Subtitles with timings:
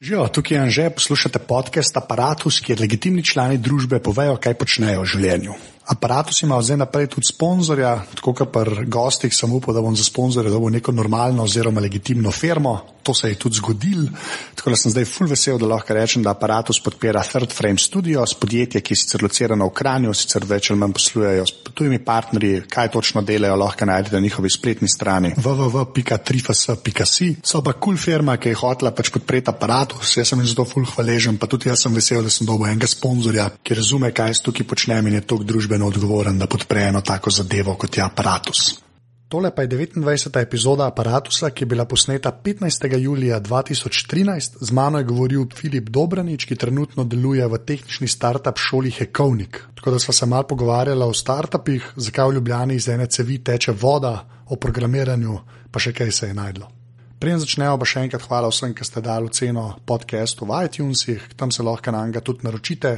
[0.00, 5.08] Živijo, tukaj je Anže, poslušate podcast Apparatus, kjer legitimni člani družbe povejo, kaj počnejo v
[5.08, 5.54] življenju.
[5.86, 10.04] Apparatus ima zdaj naprej tudi sponzorja, tako kot pri gostih, sem upal, da bom za
[10.04, 12.80] sponzorja dobil neko normalno oziroma legitimno firmo.
[13.06, 14.08] To se je tudi zgodil,
[14.54, 18.34] tako da sem zdaj full vesel, da lahko rečem, da Apparatus podpira Third Frame Studios,
[18.34, 22.64] podjetje, ki je sicer locirano v Kranju, sicer več ali manj poslujejo s tujimi partnerji,
[22.70, 27.28] kaj točno delajo, lahko najdete na njihovi spletni strani www.trifas.si.
[27.44, 30.66] So pa kul cool firma, ki je hotela pač podpreti Apparatus, jaz sem jim zato
[30.66, 34.34] full hvaležen, pa tudi jaz sem vesel, da sem dobil enega sponzorja, ki razume, kaj
[34.34, 37.96] jaz tukaj počnem in je tok družbe družbeno odgovoren, da podpre eno tako zadevo kot
[37.96, 38.80] je aparatus.
[39.28, 40.40] Tole pa je 29.
[40.40, 42.96] epizoda aparatusa, ki je bila posneta 15.
[42.98, 44.58] julija 2013.
[44.60, 49.64] Z mano je govoril Filip Dobranič, ki trenutno deluje v tehnični startup šoli Hekovnik.
[49.74, 53.72] Tako da smo se malo pogovarjali o startupih, zakaj v Ljubljani iz ene cevi teče
[53.72, 55.40] voda, o programiranju,
[55.70, 56.75] pa še kaj se je najdlo.
[57.16, 61.48] Preden začnemo, pa še enkrat hvala vsem, ki ste dali ceno podcastu v iTunesih, tam
[61.48, 62.90] se lahko na njega tudi naročite,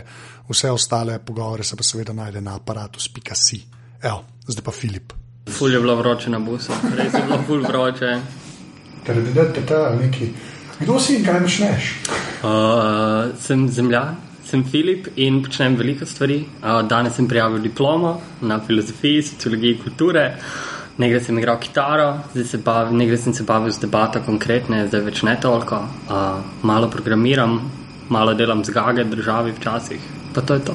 [0.50, 3.60] vse ostale pogovore se pa seveda najde na aparatus.si.
[4.02, 5.14] Evo, zdaj pa Filip.
[5.54, 8.10] Ful je bilo vroče na busu, res je bilo ful vroče.
[10.78, 11.92] Kdo si in kaj počneš?
[12.42, 14.02] Uh, sem zemlja,
[14.44, 16.42] sem Filip in počnem veliko stvari.
[16.58, 20.26] Uh, danes sem prijavil diplomo na filozofiji, sociologiji, kulture.
[20.98, 25.04] Nekaj sem igral kitaro, zdaj se bavim, nekaj sem se bavil z debato konkretne, zdaj
[25.06, 25.78] več ne toliko.
[26.10, 27.60] Uh, malo programiram,
[28.10, 30.74] malo delam z gage državi včasih, pa to je to.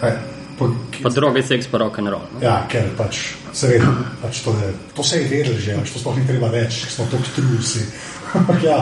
[0.00, 0.16] Hey,
[0.58, 0.66] po,
[1.02, 2.26] pa druge seks, pa rock and roll.
[2.34, 2.42] No?
[2.42, 3.20] Ja, ker pač
[3.54, 3.78] se ve,
[4.24, 7.06] pač to, je, to se je vedelo že, pač to sploh ni treba več, smo
[7.12, 7.86] tako trusi.
[8.66, 8.80] ja.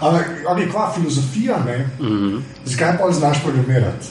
[0.00, 1.76] Ampak, okay, kva filozofija, ne?
[2.00, 2.40] Mm -hmm.
[2.64, 4.08] Zakaj pa znaš programirati?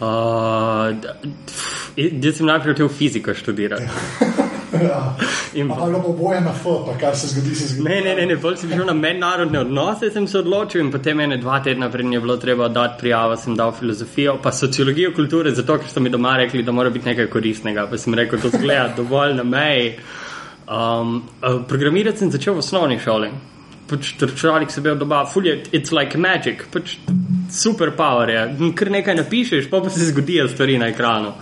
[0.00, 0.98] Uh,
[1.96, 3.86] jaz sem najprej hotel fiziko študirati.
[4.82, 5.16] Ja.
[5.62, 7.88] Ampak bilo boje na foto, kar se zgodi, se zgodi.
[7.88, 11.20] Ne, ne, ne, ne bolj sem šel na mednarodne odnose, sem se odločil in potem
[11.20, 15.12] ene dva tedna pred njim je bilo treba dati prijavo, sem dal filozofijo, pa sociologijo
[15.16, 17.86] kulture, zato ker so mi doma rekli, da mora biti nekaj koristnega.
[17.90, 19.94] Pa sem rekel, to zgleda dovolj na meji.
[20.68, 23.30] Um, uh, programirati sem začel v osnovni šoli.
[23.88, 26.98] Pač računalnik se je bil doma, full je, it's like magic, pač
[27.50, 28.42] super power je.
[28.76, 31.32] Ker nekaj napišeš, pa pa se zgodijo stvari na ekranu.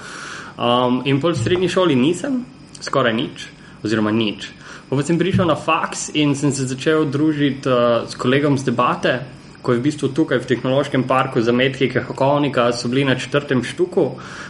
[0.56, 2.38] Um, in pol v srednji šoli nisem,
[2.82, 3.48] skoraj nič,
[3.84, 4.50] oziroma nič.
[4.87, 9.14] Pa sem prišel na faks in sem se začel družiti uh, s kolegom z debate,
[9.59, 13.64] ko je v bistvu tukaj v tehnološkem parku za metke Hakovnika, so bili na četrtem
[13.66, 14.04] štuku,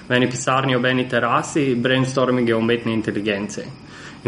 [0.09, 3.65] v eni pisarni ob eni terasi, brainstorming o umetni inteligenci.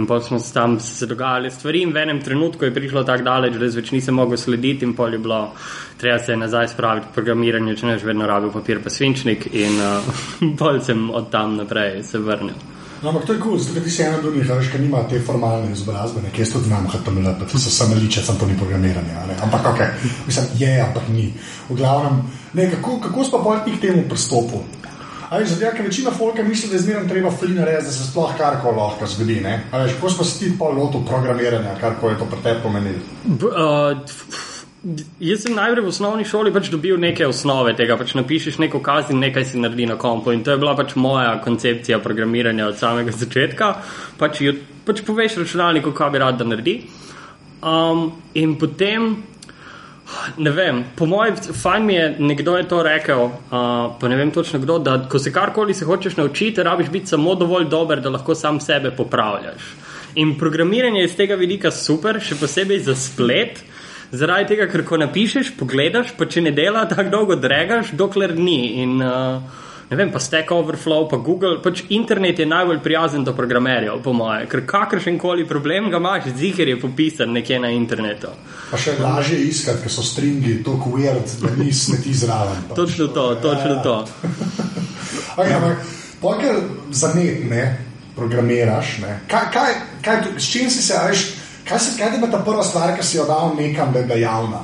[0.01, 3.29] In pa smo se tam se dogajali stvari, in v enem trenutku je prišlo tako
[3.29, 5.43] daleč, da več nisem mogel slediti, in pol je bilo,
[6.01, 9.77] treba se nazaj spraviti k programiranju, če ne že vedno rabil papir, pa svinčnik, in
[9.77, 10.09] uh,
[10.61, 12.78] pol sem od tam naprej se vrnil.
[13.03, 15.21] No, ampak to je kul, cool, zato ti si ena od njih, ki nima te
[15.23, 18.57] formalne izobrazbe, ki jaz tudi znam, HTML, pa ti so samo liče, sem to ni
[18.59, 19.15] programiranje.
[19.43, 19.81] Ampak ok,
[20.27, 21.33] mislim, je, ampak ni.
[21.69, 22.23] V glavnem,
[22.53, 24.65] ne, kako, kako so pa bolj k temu pristopu?
[25.31, 28.77] Zato, ker večina folka misli, da je zmerno treba flina res, da se sploh karkoli
[28.77, 29.43] lahko zgodi.
[29.71, 32.99] Kako smo se ti pa lotil programiranja, kar je to pri tebi pomenilo?
[33.29, 34.48] Uh,
[35.19, 37.97] Jaz sem najprej v osnovni šoli pač dobil neke osnove tega.
[37.99, 40.31] Pač napišeš neko kazen, nekaj si naredi na kompu.
[40.31, 43.73] In to je bila pač moja koncepcija programiranja od samega začetka.
[44.21, 44.55] Pač, jo,
[44.87, 46.77] pač poveš računalniku, kaj bi rad, da naredi.
[47.59, 48.05] Um,
[48.39, 49.09] in potem,
[50.39, 54.31] ne vem, po mojem, fajn mi je, nekdo je to rekel, uh, pa ne vem
[54.31, 58.15] točno kdo, da ko se karkoli se hočeš naučiti, rabiš biti samo dovolj dober, da
[58.15, 59.75] lahko sam sebe popravljaš.
[60.23, 63.59] In programiranje je z tega vidika super, še posebej za splet.
[64.13, 68.61] Zaradi tega, ker ko napišeš, pogledaš, pa če ne dela, tako dolgo dregaš, dokler ni.
[68.83, 73.33] In, uh, Ne vem, pa Stack Overflow, pa Google, pač internet je najbolj prijazen do
[73.33, 78.35] programerjev, po moje, ker kakršen koli problem ga imaš, ziger je popisan nekje na internetu.
[78.69, 82.67] Pa še lažje iskati, ker so stringi tako weird, da nisi smeti zraven.
[82.69, 82.77] Pač.
[82.77, 83.83] Točno to, točno ja, ja.
[83.83, 83.97] to.
[85.39, 85.89] okay, ampak,
[86.21, 86.61] pojker
[86.93, 87.65] zanet, ne,
[88.19, 89.75] programiraš, ne, kaj, kaj,
[90.05, 91.25] kaj, s čim si se, ajš,
[91.69, 94.19] Kaj se kaj je ta prva stvar, ki si jo dal nekam, da je bila
[94.19, 94.61] javna?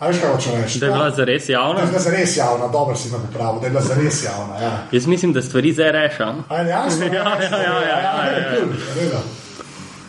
[0.00, 0.78] Ali kaj hočeš reči?
[0.78, 1.74] Da je bila zares javna?
[1.74, 4.60] Da je bila zares javna, dobro si me popravil, da je bila zares javna.
[4.62, 4.72] Ja.
[4.92, 6.44] Jaz mislim, da stvari zdaj rešam.
[6.50, 9.20] Ja, ja, ja, ja, ja.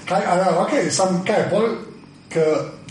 [0.05, 1.67] Kaj, a, ok, sam kaj, pol,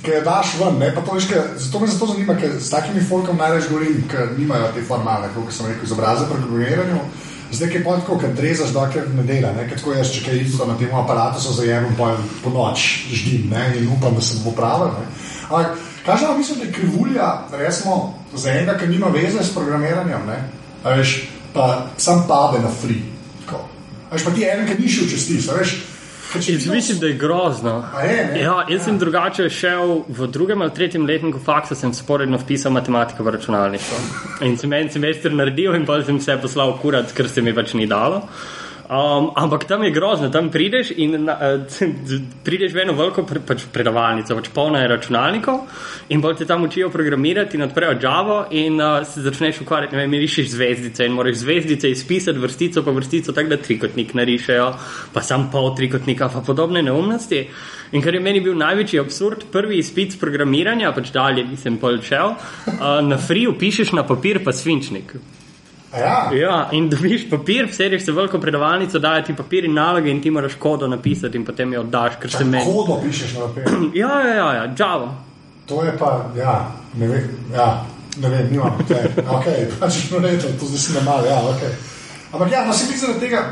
[0.03, 1.27] ki je daš ven, ne, pa to veš,
[1.57, 5.53] zato me zato zanima, ker s takimi folkom največ govorim, ker nimajo te formalne, kot
[5.55, 7.01] sem rekel, izobraze pri programiranju.
[7.53, 9.53] Zdaj je pa tako, ker drezaš, dokler ne dela.
[9.57, 9.65] Ne?
[9.71, 12.11] Tako jaz, če kaj isto na tem aparatu, so zajemem po,
[12.45, 13.73] po noč, ždim ne?
[13.79, 14.93] in upam, da se bo pravil.
[15.49, 20.29] Ampak, kaj že mislim, da je krivulja, resmo, za enega, ki nima veze s programiranjem,
[20.85, 21.15] veš,
[21.55, 23.01] pa sam pade na free.
[24.13, 25.75] Veš pa ti en, ki ni šel čez ti, veš.
[26.35, 27.85] Jaz mislim, da je grozno.
[28.03, 28.41] Je, ne?
[28.41, 33.25] ja, jaz sem drugače šel v drugem ali tretjem letniku faksa, sem sporedno vpisal matematiko
[33.25, 33.99] v računalništvo.
[34.45, 37.75] In sem en semester naredil in pa sem se poslal kurat, ker se mi pač
[37.75, 38.23] ni dalo.
[38.89, 41.99] Um, ampak tam je grozno, tam prideš in na, uh,
[42.47, 45.59] prideš v eno veliko pre, pač predavalnico, pač polno je računalnikov
[46.09, 50.17] in bolj te tam učijo programirati odprejo Java in uh, se začneš ukvarjati, ne vem,
[50.25, 54.71] rišeš zvezdice in moraš zvezdice izpisati vrstico po vrstico, tako da trikotnik narišejo,
[55.13, 57.45] pa sam pol trikotnika, pa podobne neumnosti.
[57.93, 62.39] In kar je meni bil največji absurd, prvi izpit programiranja, pač dalje nisem pol šel,
[62.73, 65.13] uh, na free upišeš na papir pa svinčnik.
[65.93, 70.11] Ja, Ja, in dobiš papir, sediš se v veliko predavalnico, dajo ti papir in naloge
[70.11, 72.65] in ti moraš kodo napisati in potem jo oddaš, ker se meni.
[72.65, 73.65] kodo pišeš na papir.
[74.03, 75.15] Ja, ja, ja, ja, Java.
[75.67, 77.85] To je pa, ja, ne vem, ja,
[78.21, 79.01] ne vem, nimam te.
[79.29, 79.49] Ok,
[79.81, 81.65] pač no reče, to zdaj si na malo, ja, ok.
[82.33, 83.43] Ampak ja, no si mi zaradi tega,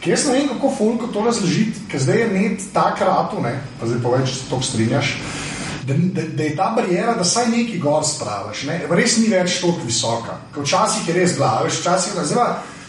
[0.00, 3.56] ker jaz ne vem, kako folko to razložiti, ker zdaj je net ta kratu, ne,
[3.80, 5.16] pa zdaj povej, če se to strinjaš.
[5.86, 8.80] Da, da, da je ta barijera, da saj neki gor spraviš, ne?
[8.90, 10.40] res ni več tako visoka.
[10.54, 12.46] Ker Včasih je res glava, veš, včasih je zelo.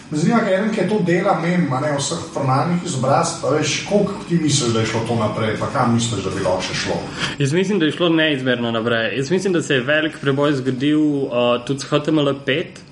[0.07, 4.21] Me zanima, kaj en, ki to dela, mem, ne vseh formalnih izobrazb, pa veš, koliko
[4.29, 6.99] ti misliš, da je šlo to naprej, pa kam misliš, da bi lahko še šlo.
[7.43, 9.17] Jaz mislim, da je šlo neizmerno naprej.
[9.17, 12.86] Jaz mislim, da se je velik preboj zgodil uh, tudi s HTML5.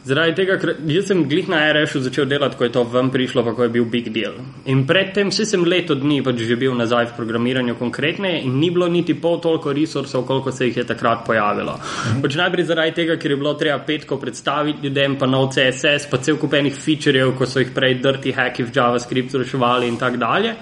[0.00, 3.42] Zaradi tega, ker jaz sem glih na RF-u začel delati, ko je to ven prišlo,
[3.44, 4.38] pa ko je bil big deal.
[4.72, 8.70] In predtem vsi sem leto dni pač že bil nazaj v programiranju konkretne in ni
[8.72, 11.76] bilo niti pol toliko resursov, koliko se jih je takrat pojavilo.
[12.22, 16.16] Pač najprej zaradi tega, ker je bilo treba petko predstaviti ljudem, pa nov CSS, pa
[16.24, 20.56] cel kupenih featurejev, ko so jih prej dirty hacki v JavaScript reševali in tako dalje.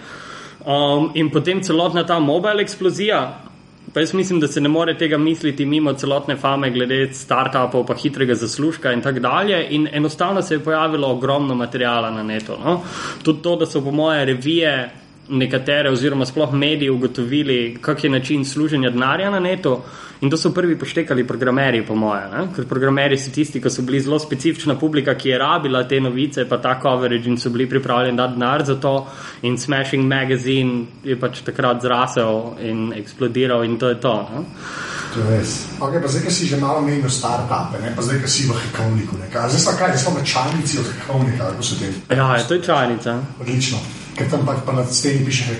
[0.66, 3.47] Um, in potem celotna ta mobile eksplozija.
[3.94, 7.94] Pa jaz mislim, da se ne more tega misliti mimo celotne fame glede startupov, pa
[7.94, 9.66] hitrega zaslužka in tako dalje.
[9.70, 12.52] In enostavno se je pojavilo ogromno materijala na netu.
[12.64, 12.80] No?
[13.22, 14.90] Tudi to, da so po moje revije
[15.28, 19.80] nekatere oziroma sploh mediji ugotovili, kak je način služenja denarja na netu.
[20.20, 22.24] In to so prvi poštekali programeri, po moje.
[22.32, 22.48] Ne?
[22.56, 26.44] Ker programeri so tisti, ki so bili zelo specifična publika, ki je rabila te novice,
[26.48, 29.06] pa ta coverage in so bili pripravljeni dati denar za to.
[29.42, 34.14] In Smashing Magazine je pač takrat zrasel in eksplodiral in to je to.
[34.34, 34.44] Ne?
[35.14, 35.52] To je res.
[35.80, 37.94] Okay, pa zdaj, ki si že malo menil startupe, ne?
[37.96, 39.16] pa zdaj, ki si v hekovniku.
[39.22, 39.30] ne.
[39.32, 41.94] Kaj, Zdaj smo kaj, zdaj smo v čajnici od hekovnika, kako se tem.
[42.10, 43.20] Ja, je to je čajnica.
[43.40, 43.78] Odlično,
[44.18, 45.54] ker tam pač pa na steni piše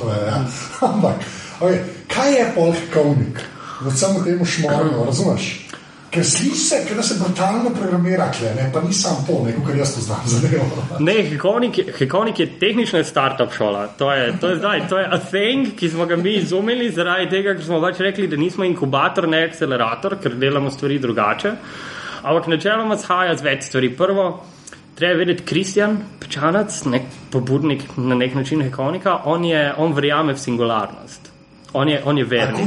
[0.00, 0.44] da je, Ja.
[0.88, 1.24] Ampak,
[1.60, 3.42] okay, kaj je pol hekovnik?
[3.80, 5.66] V celem temu šmorju, razumeš?
[6.10, 9.94] Ker sliši se, da se brutalno programira, kle, pa ni sam to, ne, kot jaz
[9.94, 10.66] to znam zadevo.
[10.98, 11.92] Ne, Hekovnik, je-
[12.38, 13.86] je tehnična startup šola.
[13.98, 17.30] To je, to je zdaj, to je a thing, ki smo ga mi izumili zaradi
[17.30, 21.52] tega, ker smo pač rekli, da nismo inkubator, ne akcelerator, ker delamo stvari drugače.
[22.22, 23.94] Ampak načeloma shaja z več stvari.
[23.96, 24.26] Prvo,
[25.00, 27.02] treba vedeti, Kristjan Pečanac, nek
[27.32, 31.30] pobudnik na nek način Hekovnika, on, je, on verjame v singularnost.
[31.72, 32.66] On je, on je vernik.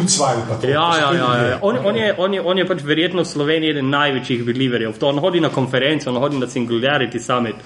[0.63, 1.57] Ja, ja, ja, ja.
[1.61, 4.93] On, on, je, on, je, on je pač verjetno v Sloveniji eden največjih believerjev.
[4.99, 7.59] To on hodi na konferenco, on hodi na Singularity Summit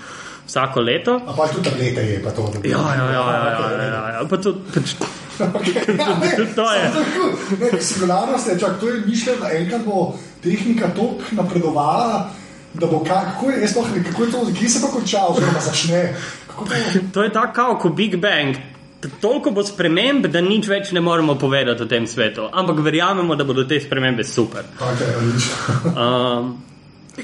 [0.47, 1.19] vsako leto.
[1.27, 2.47] A pa tudi tablete je pa to.
[2.53, 4.25] da- Ja, ja, ja, ja, ja, ja, ja.
[4.29, 4.95] Pa to, pač,
[5.37, 5.45] Ja,
[6.21, 7.81] ne, To je.
[7.81, 10.13] Singularnost je, čak, to je mišljeno, da enkrat bo
[10.43, 12.29] tehnika toliko napredovala,
[12.79, 15.59] da bo ka- kako je, sploh ne, kako je to, kje se pa konča, oziroma
[15.59, 16.13] začne.
[17.13, 18.55] To, je tako kao kot Big Bang.
[19.21, 22.49] Toliko bo sprememb, da nič več ne moremo povedati o tem svetu.
[22.53, 24.63] Ampak verjamemo, da bodo te spremembe super.
[24.79, 25.13] okay.
[25.85, 26.66] Um,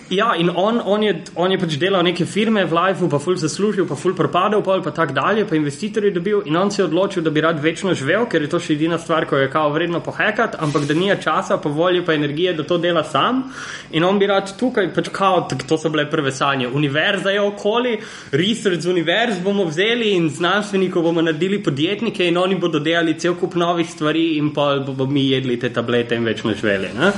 [0.09, 3.37] ja, in on, on, je, on je pač delal neke firme v Lifeu, pa ful
[3.37, 6.41] zaslužil, pa ful propadel, pol pa tako dalje, pa investitorje dobil.
[6.49, 8.97] In on se je odločil, da bi rad večno živel, ker je to še edina
[8.97, 12.65] stvar, ko je kao vredno pohekati, ampak da nija časa, pa volje, pa energije, da
[12.67, 13.43] to dela sam.
[13.91, 16.67] In on bi rad tukaj, pač kao, to so bile prve sanje.
[16.67, 17.97] Univerza je okoli,
[18.31, 23.37] research z univerz bomo vzeli in znanstvenikov bomo naredili podjetnike in oni bodo delali cel
[23.39, 26.89] kup novih stvari in pa bomo mi jedli te tablete in večno živeli.
[26.97, 27.11] Ne?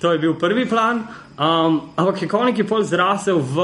[0.00, 1.06] To je bil prvi plan.
[1.38, 3.62] Um, ampak Hekovnik je pol zrasel v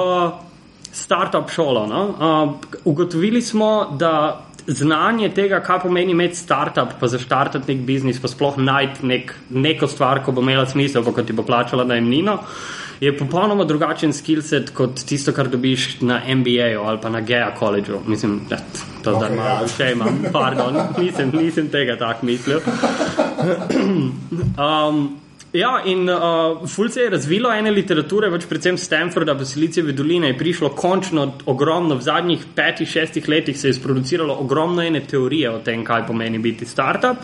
[0.94, 1.86] startup šolo.
[1.90, 2.02] No?
[2.14, 2.54] Um,
[2.84, 8.56] ugotovili smo, da znanje tega, kaj pomeni imeti startup, pa zaštartati nek biznis, pa sploh
[8.58, 12.38] najti nek, neko stvar, ko bo imela smisel, pa ko ti bo plačala najemnino.
[13.00, 17.98] Je popolnoma drugačen skillset kot tisto, kar dobiš na MBA-ju ali pa na GEA koledžu.
[18.06, 18.56] Mislim, da
[19.02, 19.72] to zdaj Ok, malo ja.
[19.76, 22.62] še imam, pardon, nisem, nisem tega tako mislil.
[24.54, 25.23] Um,
[25.54, 30.32] ja, in uh, ful se je razvilo ene literature, več predvsem Stanforda, pa Silicijeve doline
[30.32, 35.52] je prišlo končno ogromno, v zadnjih petih, šestih letih se je sproduciralo ogromno ene teorije
[35.54, 37.22] o tem, kaj pomeni biti startup.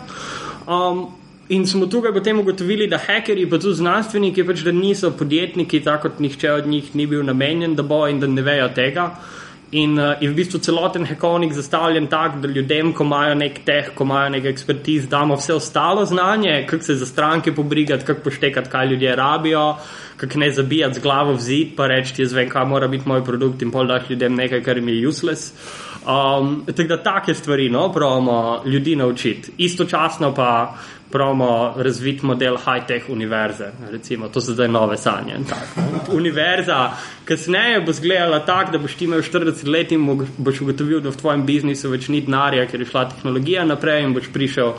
[0.67, 1.09] Um,
[1.51, 6.09] in smo tukaj potem ugotovili, da hekerji, pa tudi znanstveniki, pač da niso podjetniki, tako
[6.09, 9.11] kot nihče od njih ni bil namenjen, da bo in da ne vejo tega.
[9.71, 13.93] In uh, je v bistvu celoten hekovnik zastavljen tako, da ljudem, ko imajo nek teh,
[13.95, 18.69] ko imajo nek ekspertiz, damo vse ostalo znanje, kako se za stranke pobrigati, kako poštekati,
[18.69, 19.75] kaj ljudje rabijo,
[20.17, 23.23] kako ne zabijati z glavo v zid, pa reči, jaz vem, kaj mora biti moj
[23.23, 25.53] produkt in pol daš ljudem nekaj, kar jim je useless.
[26.01, 29.51] Um, tako da take stvari, no, pravimo ljudi naučiti.
[29.57, 30.75] Istočasno pa
[31.11, 33.71] pravimo razviti model high-tech univerze.
[33.91, 35.39] Recimo, to so zdaj nove sanje.
[36.13, 36.91] Univerza,
[37.25, 41.17] kasneje bo zgledala tako, da boš ti imel 40 let in boš ugotovil, da v
[41.17, 44.73] tvojem biznisu več ni denarja, ker je šla tehnologija naprej in boš prišel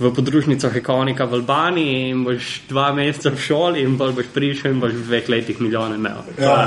[0.00, 4.80] v podružnico Hekonika v Albaniji in boš dva meseca v šoli in boš prišel in
[4.80, 6.26] boš v dveh letih milijone imel.
[6.38, 6.58] Ja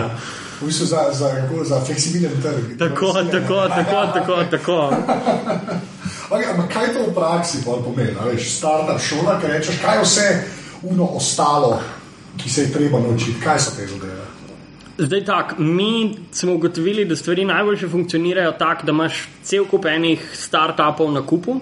[0.61, 1.29] v bistvu za, za,
[1.63, 2.77] za fleksibilen trg.
[2.79, 4.93] Tako, tako, tako, tako, tako.
[6.31, 8.15] Okay, ampak kaj to v praksi pomeni?
[8.25, 10.27] Veš, startup šola, ki rečeš, kaj vse
[10.83, 11.79] uno ostalo,
[12.37, 14.21] ki se je treba naučiti, kaj so te zadeve.
[14.97, 20.29] Zdaj tako, mi smo ugotovili, da stvari najboljše funkcionirajo tako, da imaš cel kup enih
[20.33, 21.59] startupov na kupu,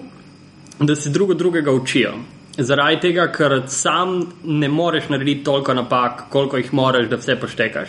[0.78, 2.12] da se drugo drugega učijo.
[2.58, 7.88] Zaradi tega, ker sam ne moreš narediti toliko napak, koliko jih moraš, da vse poštekaš.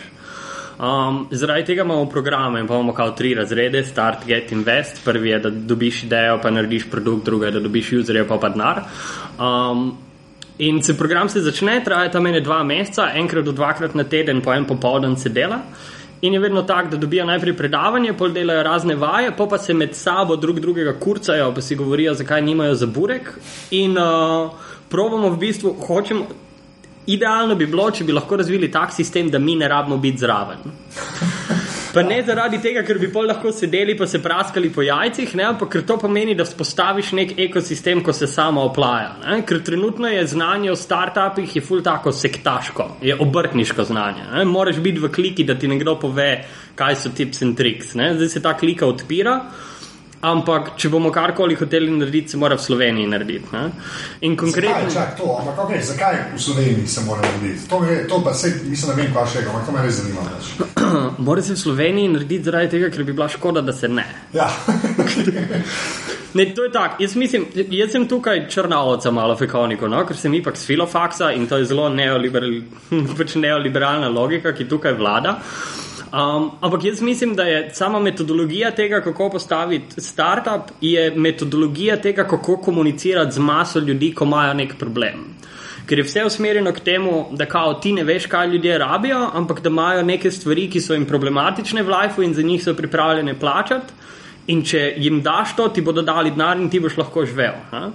[0.78, 5.04] Um, zaradi tega imamo programe, imamo kao tri razrede: Start, Get, Invest.
[5.04, 8.48] Prvi je, da dobiš idejo, pa narediš produkt, drugi je, da dobiš userje, pa pa
[8.48, 8.82] denar.
[9.38, 9.96] Um,
[10.58, 14.40] in se program se začne, traja tam ene dva meseca, enkrat do dvakrat na teden,
[14.40, 15.58] po en popoldan se dela.
[16.22, 19.74] In je vedno tako, da dobijo najprej predavanje, pol delajo razne vaje, pa pa se
[19.74, 23.32] med sabo drug drugega kurcajo, pa si govorijo, zakaj nimajo za burek.
[23.70, 24.50] In uh,
[24.88, 26.26] probamo v bistvu, hočemo,
[27.06, 30.62] Idealno bi bilo, če bi lahko razvili tak sistem, da mi ne rabimo biti zraven.
[31.92, 35.44] Pa ne zaradi tega, ker bi pol lahko sedeli pa se praskali po jajcih, ne,
[35.50, 39.10] ampak ker to pomeni, da vzpostaviš nek ekosistem, ko se samo oplaja.
[39.26, 39.42] Ne.
[39.48, 44.24] Ker trenutno je znanje o startupih je ful tako sektaško, je obrtniško znanje.
[44.32, 44.46] Ne.
[44.48, 46.30] Moraš biti v kliki, da ti nekdo pove,
[46.80, 47.92] kaj so tips in triks.
[47.98, 48.14] Ne.
[48.16, 49.36] Zdaj se ta klika odpira.
[50.22, 53.48] Ampak, če bomo karkoli hoteli narediti, se mora v Sloveniji narediti.
[53.50, 53.62] Ne?
[54.28, 54.86] In konkretno.
[54.86, 57.66] Zakaj, čak, to, ampak, okay, zakaj v Sloveniji se mora narediti?
[57.72, 59.98] To, je, to pa se, mislim, ne vem, kaj še je, ampak to me res
[59.98, 60.28] zanima.
[61.26, 64.06] mora se v Sloveniji narediti zaradi tega, ker bi bila škoda, da se ne.
[64.36, 64.46] Ja.
[66.38, 67.02] ne, to je tako.
[67.02, 67.18] Jaz,
[67.74, 70.06] jaz sem tukaj črna oca, malo fekoniko, no?
[70.06, 72.60] ker sem ipak s filofaksa in to je zelo neoliberal,
[73.18, 75.40] pač neoliberalna logika, ki tukaj vlada.
[76.12, 82.24] Um, ampak jaz mislim, da je sama metodologija tega, kako postaviti startup, je metodologija tega,
[82.28, 85.24] kako komunicirati z maso ljudi, ko imajo nek problem.
[85.86, 89.60] Ker je vse usmerjeno k temu, da kao ti ne veš, kaj ljudje rabijo, ampak
[89.60, 93.34] da imajo neke stvari, ki so jim problematične v lifeu in za njih so pripravljene
[93.40, 93.92] plačati.
[94.46, 97.54] In če jim daš to, ti bodo dali denar in ti boš lahko živel.
[97.70, 97.90] Ha?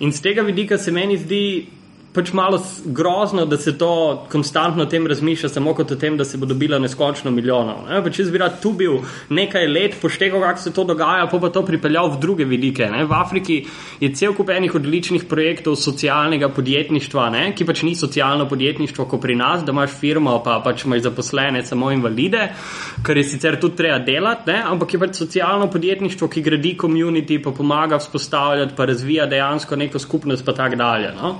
[0.00, 1.66] In z tega vidika se meni zdi
[2.12, 6.24] pač malo grozno, da se to konstantno o tem razmišlja, samo kot o tem, da
[6.24, 7.84] se bo dobila neskončno milijonov.
[7.86, 8.00] Ne?
[8.10, 8.98] Če bi rad tu bil
[9.30, 12.88] nekaj let, poštekal, kako se to dogaja, pa pa to pripeljal v druge vidike.
[12.90, 13.04] Ne?
[13.06, 13.60] V Afriki
[14.02, 17.44] je cel kup enih odličnih projektov socialnega podjetništva, ne?
[17.54, 21.62] ki pač ni socialno podjetništvo, kot pri nas, da imaš firmo, pa pač imaš zaposlene,
[21.66, 22.48] samo invalide,
[23.06, 24.58] kar je sicer tudi treba delati, ne?
[24.72, 30.02] ampak je pač socialno podjetništvo, ki gradi komunity, pa pomaga vzpostavljati, pa razvija dejansko neko
[30.02, 31.14] skupnost, pa tako dalje.
[31.14, 31.36] No?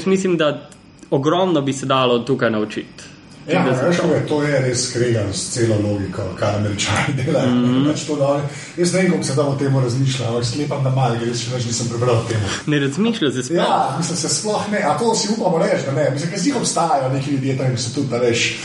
[0.00, 0.68] Jaz mislim, da
[1.10, 3.10] ogromno bi se dalo tukaj naučiti.
[3.48, 7.50] Ja, veš, je, to je res skregano s celo logiko, kar američani delajo.
[7.50, 8.40] Mm -hmm.
[8.76, 11.54] Jaz ne vem, kako se tam o tem razmišlja, ampak sklepam, da malo, ker še
[11.54, 12.40] več nisem prebral o tem.
[12.66, 13.56] Ne razmišlja se sploh.
[13.56, 16.10] Ja, mislim, se sploh ne, a to si upamo reči, da ne.
[16.10, 18.56] Mislim, ker zdi obstajajo neki ljudje, tam se tudi reš.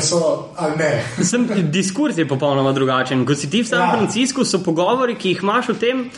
[0.00, 0.48] So,
[1.22, 3.26] Sem, diskurs je popolnoma drugačen.
[3.26, 3.96] Ko si ti v San ja.
[3.96, 6.10] Franciscu, so pogovori, ki jih imaš o tem.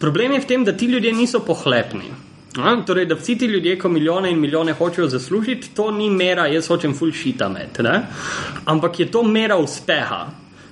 [0.00, 2.08] Problem je v tem, da ti ljudje niso pohlepni.
[2.58, 6.46] A, torej, da vsi ti ljudje, ko milijone in milijone hočejo zaslužiti, to ni mera,
[6.46, 8.02] jaz hočem full shita med, ne?
[8.64, 10.26] ampak je to mera uspeha.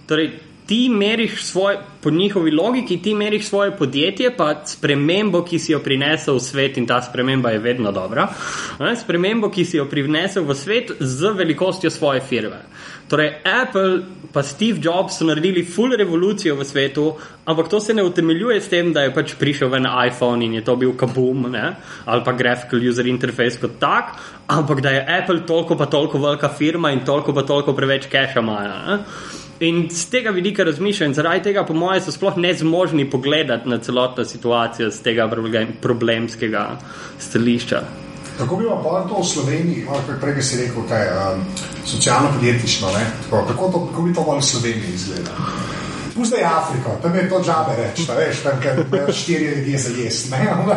[0.06, 0.30] Torej,
[0.66, 5.80] ti meriš svoje, po njihovi logiki, ti meriš svoje podjetje, pa spremembo, ki si jo
[5.82, 8.28] prinesel v svet, in ta sprememba je vedno dobra.
[8.80, 8.96] Ne?
[8.96, 12.62] Spremembo, ki si jo prinesel v svet z velikostjo svoje firme.
[13.12, 14.02] Torej, Apple
[14.32, 17.12] pa Steve Jobs so naredili full revolucijo v svetu,
[17.44, 20.62] ampak to se ne utemeljuje s tem, da je pač prišel ven iPhone in je
[20.64, 21.74] to bil kaboom, ne?
[22.08, 24.16] ali pa graphical user interface kot tak,
[24.48, 28.40] ampak da je Apple toliko pa toliko velika firma in toliko pa toliko preveč cache
[28.40, 29.02] imajo.
[29.60, 33.78] In z tega vidika razmišljam, in zaradi tega, po mojem, so sploh nezmožni pogledati na
[33.78, 35.28] celotno situacijo z tega
[35.82, 36.64] problemskega
[37.18, 38.11] stališča.
[38.42, 41.44] Kako bi vam to v Sloveniji, kako prej si rekel, kaj, um,
[41.86, 42.88] socialno podjetništvo,
[43.30, 45.36] kako, kako, to, kako bi to v Sloveniji izgledalo?
[46.14, 50.30] Pusti Afriko, tam je to džabe reči, da veš, tam je štiri ljudi za jesti.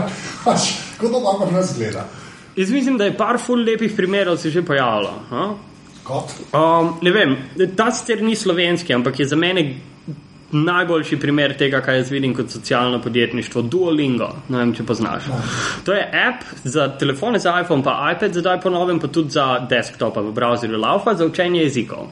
[0.46, 0.60] Pač,
[0.98, 2.06] kako to lahko nas gleda?
[2.56, 5.14] Jaz mislim, da je par ful lepih primerov se že pojavilo.
[5.30, 5.54] Ha?
[6.04, 6.38] Kot?
[6.54, 7.36] Um, ne vem,
[7.76, 9.74] ta sicer ni slovenski, ampak je za mene
[10.52, 13.62] najboljši primer tega, kaj jaz vidim kot socialno podjetništvo.
[13.62, 15.30] Duolingo, ne vem, če poznaš.
[15.86, 19.60] To je app za telefone, za iPhone, pa iPad, zdaj po novem, pa tudi za
[19.70, 22.08] desktop, v browserju Laufa za učenje jezikov.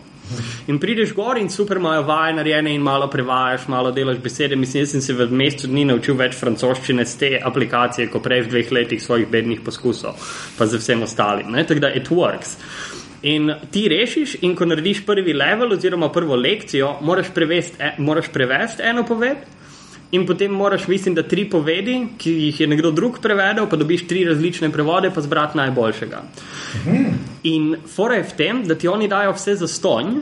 [0.68, 4.56] In prideš gor in super imajo vaje narejene in malo prevajaš, malo delaš besede.
[4.56, 8.46] Mislim, jaz sem se v mesecu dni naučil več francoščine z te aplikacije, kot prej
[8.46, 10.16] v dveh letih svojih bednih poskusov,
[10.58, 11.52] pa z vsem ostalim.
[11.52, 11.66] ne.
[11.68, 12.58] Tako da it works.
[13.24, 18.28] In ti rešiš, in ko narediš prvi level oziroma prvo lekcijo, moraš prevesti, e, moraš
[18.34, 19.38] prevesti eno poved.
[20.14, 24.06] In potem moraš, mislim, da tri povedi, ki jih je nekdo drug prevedel, pa dobiš
[24.08, 26.20] tri različne prevode, pa zbrati najboljšega.
[27.50, 30.20] In fora je v tem, da ti oni dajo vse za stonj,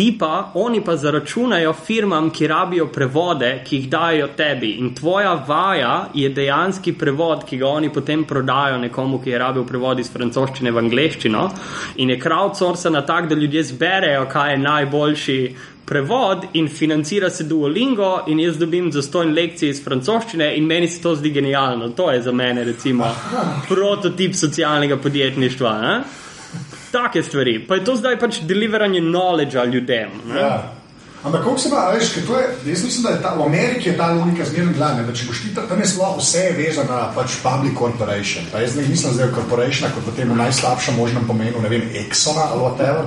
[0.00, 4.70] ti pa, oni pa zaračunajo firmam, ki rabijo prevode, ki jih dajo tebi.
[4.80, 9.66] In tvoja vaja je dejanski prevod, ki ga oni potem prodajo nekomu, ki je rabil
[9.68, 11.42] prevod iz francoščine v angleščino.
[12.00, 15.36] In je crowdsourcena tako, da ljudje zberejo, kaj je najboljši
[15.84, 21.02] prevod in financira se Duolingo in jaz dobim zastojn lekcije iz francoščine in meni se
[21.02, 21.92] to zdi genialno.
[22.00, 23.12] To je za mene recimo
[23.68, 25.78] prototip socialnega podjetništva.
[25.82, 25.94] Ne?
[26.90, 27.66] Take stvari.
[27.68, 30.10] Pa je to zdaj pač deliveranje knowledge ljudem.
[30.26, 30.40] Ne?
[30.40, 30.72] Ja.
[31.24, 33.96] Ampak kako se pa, veš, to je, jaz mislim, da je ta, v Ameriki je
[33.96, 36.88] ta logika zmerno glavna, da če boš ti ta- tam je sploh vse je vezano
[36.96, 38.44] na pač public corporation.
[38.52, 41.84] Pa jaz ne mislim zdaj v corporation kot v tem najslabšem možnem pomenu, ne vem,
[41.92, 43.04] Exxona ali whatever.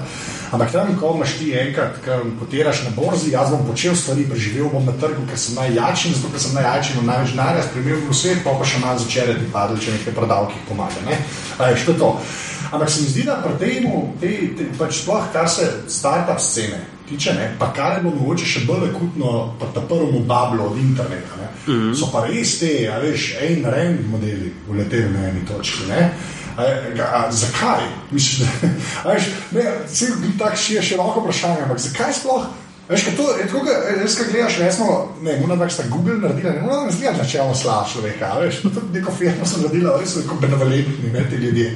[0.53, 4.69] Ampak tam, ko imaš ti enkrat, ko kotiraš na borzi, jaz bom počel stvari, preživel
[4.69, 8.05] bom na trgu, ker sem najjačji, in zato ker sem najjačji, imam največ denarja, spremljal
[8.05, 11.01] bom svet, pa pa še malo začere ti padli, če nekaj prodavkih pomaga.
[11.09, 11.17] Ne?
[11.57, 12.13] A je to.
[12.73, 13.85] Ampak se mi zdi, da pri tem,
[14.21, 18.63] te, te, pač sploh kar se start-up scene tiče, ne, pa kar je mogoče še
[18.67, 21.95] bolj akutno, pa ta prvemu bablu od interneta, ne, mm -hmm.
[21.99, 25.87] so pa res te, a veš, en rand modeli uleteli na eni točki.
[25.89, 26.13] Ne.
[26.57, 26.63] A,
[27.13, 27.83] a, zakaj?
[28.11, 28.69] Misliš, da,
[29.03, 29.63] a veš, ne,
[30.39, 32.45] tako še široko vprašanje, ampak zakaj sploh?
[32.89, 34.87] Veš, kaj to je tako, da res, kaj gledaš, resno,
[35.21, 38.63] ne, mora da sta Google naredila, ne mora da zgleda načelno slab človeka, a veš,
[38.63, 41.69] no, tudi neko firmo sem naredila, res so tako benevolentni, ne, ti ljudje.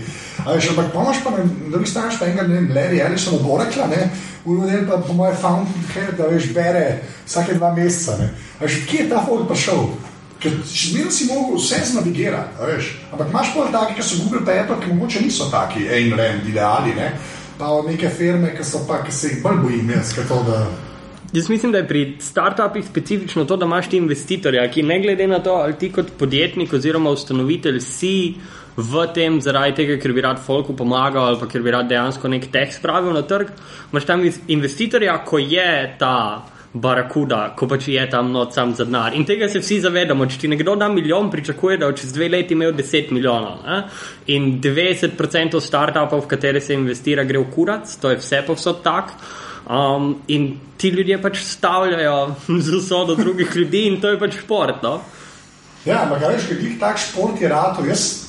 [0.47, 3.87] Veš, ampak pa imaš pa na drugi strani pa enega, ne Larry Ellison od Oracle,
[3.87, 4.09] ne,
[4.45, 6.83] model pa po moje Fountainhead, da veš, bere
[7.25, 8.27] vsake dva meseca, ne.
[8.59, 9.87] Veš, kje je ta folk prišel?
[10.43, 12.91] Ker še zmeraj si mogel vse znavigirati, veš.
[13.13, 16.43] Ampak imaš pa taki, ki so Google pa Apple, ki mogoče niso taki, en rem,
[16.51, 17.13] ideali, ne.
[17.57, 20.59] Pa neke firme, ki so pa, ki se jih bolj bojim, jaz, ker to, da
[21.33, 25.27] Jaz mislim, da je pri startupih specifično to, da imaš ti investitorja, ki ne glede
[25.27, 28.35] na to, ali ti kot podjetnik oziroma ustanovitelj si
[28.77, 32.29] v tem zaradi tega, ker bi rad folku pomagal ali pa ker bi rad dejansko
[32.31, 33.49] nek teh spravil na trg,
[33.91, 39.15] imaš tam investitorja, ko je ta barakuda, ko pač je tam not sam za denar.
[39.15, 40.27] In tega se vsi zavedamo.
[40.29, 43.63] Če ti nekdo da milijon, pričakuje, da bo čez dve leti imel 10 milijonov.
[43.65, 43.81] Ne?
[44.35, 49.15] In 90% startupov, v katere se investira, gre v kurac, to je vse povsod tak.
[49.67, 54.83] Um, in ti ljudje pač stavljajo z usodo drugih ljudi, in to je pač šport.
[54.83, 55.01] No?
[55.85, 57.85] Ja, ampak a veš, kaj tak šport je rado.
[57.87, 58.27] Jaz,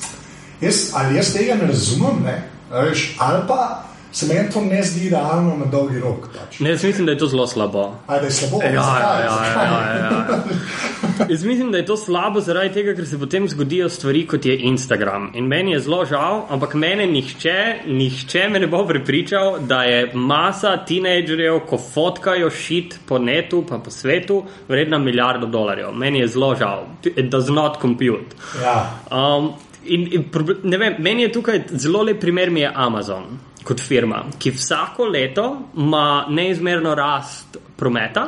[0.61, 2.37] jaz, ali jaz tega ne razumem, ne?
[2.71, 6.29] A Veš, ali pa se meni to ne zdi realno na dolgi rok.
[6.33, 6.59] Pač.
[6.59, 7.95] Ne, jaz mislim, da je to zelo slabo.
[8.07, 8.61] Ali da je slabo?
[8.63, 9.23] Ja, ja, Zakaj?
[9.23, 9.65] ja, Zakaj?
[9.65, 10.43] ja, ja, ja.
[11.29, 14.57] Jaz mislim, da je to slabo zaradi tega, ker se potem zgodijo stvari, kot je
[14.57, 15.31] Instagram.
[15.35, 20.11] In meni je zelo žal, ampak mene nihče, nihče me ne bo prepričal, da je
[20.13, 25.91] masa tinejdžerjev, ko fotkajo šit po netu, pa po svetu, vredna milijardo dolarjev.
[25.93, 26.87] Meni je zelo žal.
[27.03, 28.35] It does not compute.
[28.63, 28.79] Ja.
[29.11, 29.53] Um,
[29.85, 30.25] in, in,
[30.63, 35.05] ne vem, meni je tukaj zelo lep primer, mi je Amazon kot firma, ki vsako
[35.05, 35.45] leto
[35.77, 38.25] ima neizmerno rast prometa,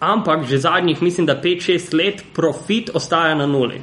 [0.00, 3.82] ampak že zadnjih, mislim, da 5-6 let profit ostaja na nuli.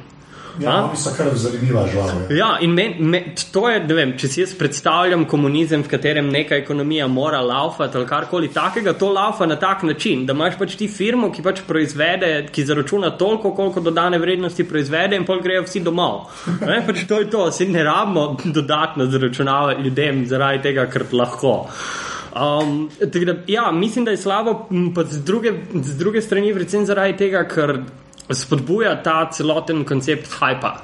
[0.60, 2.08] Ja, oni so kar zanimiva žal.
[2.28, 2.36] Ja.
[2.36, 3.20] Ja, in men, me,
[3.52, 7.98] to je, ne vem, če si jaz predstavljam komunizem, v katerem neka ekonomija mora laufati
[7.98, 11.62] ali karkoli takega, to laufa na tak način, da imaš pač ti firmo, ki pač
[11.68, 16.28] proizvede, ki zaračuna toliko, koliko dodane vrednosti proizvede in pol grejo vsi domov.
[16.60, 21.56] Ne, pač to je to, si ne rabimo dodatno zaračunavati ljudem zaradi tega, ker lahko.
[22.30, 27.16] Um, da, ja, mislim, da je slabo, pa z druge, z druge strani, predvsem zaradi
[27.24, 27.80] tega, ker
[28.34, 30.76] spodbuja ta celoten koncept hypa.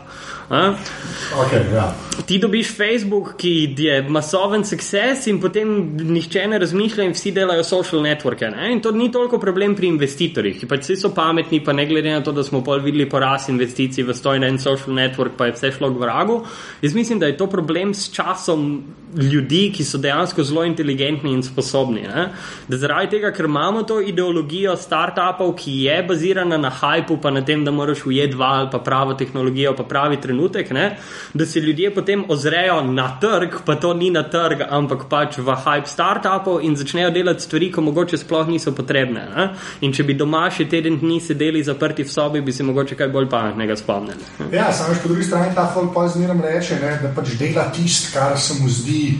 [0.48, 1.94] Okay, ja.
[2.26, 7.64] Ti dobiš Facebook, ki je masoven sukces, in potem nihče ne razmišlja, in vsi delajo
[7.66, 8.48] social networke.
[8.50, 8.70] Ne?
[8.72, 12.14] In to ni toliko problem pri investitorjih, ki pač vsi so pametni, pa ne glede
[12.14, 15.56] na to, da smo pol videli porast investicij v stojno en social network, pa je
[15.59, 16.38] vse šlo k vragu.
[16.82, 18.70] Jaz mislim, da je to problem s časom
[19.16, 22.06] ljudi, ki so dejansko zelo inteligentni in sposobni.
[22.06, 22.28] Ne?
[22.68, 27.44] Da zaradi tega, ker imamo to ideologijo startupov, ki je bazirana na hypu, pa na
[27.44, 30.96] tem, da moraš ujeti val, pa pravo tehnologijo, pa pravi trenutek trenutek, ne,
[31.35, 35.57] da se ljudje potem ozrejo na trg, pa to ni na trg, ampak pač v
[35.64, 39.27] hype startupov in začnejo delati stvari, ko mogoče sploh niso potrebne.
[39.37, 39.49] Ne.
[39.81, 43.09] In če bi doma še teden dni sedeli zaprti v sobi, bi se mogoče kaj
[43.12, 44.53] bolj pametnega spomnili.
[44.53, 48.12] Ja, samo po drugi strani ta folk pa zmeraj reče, ne, da pač dela tisto,
[48.14, 49.18] kar se mu zdi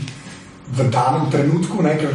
[0.67, 2.11] v danem trenutku nekaj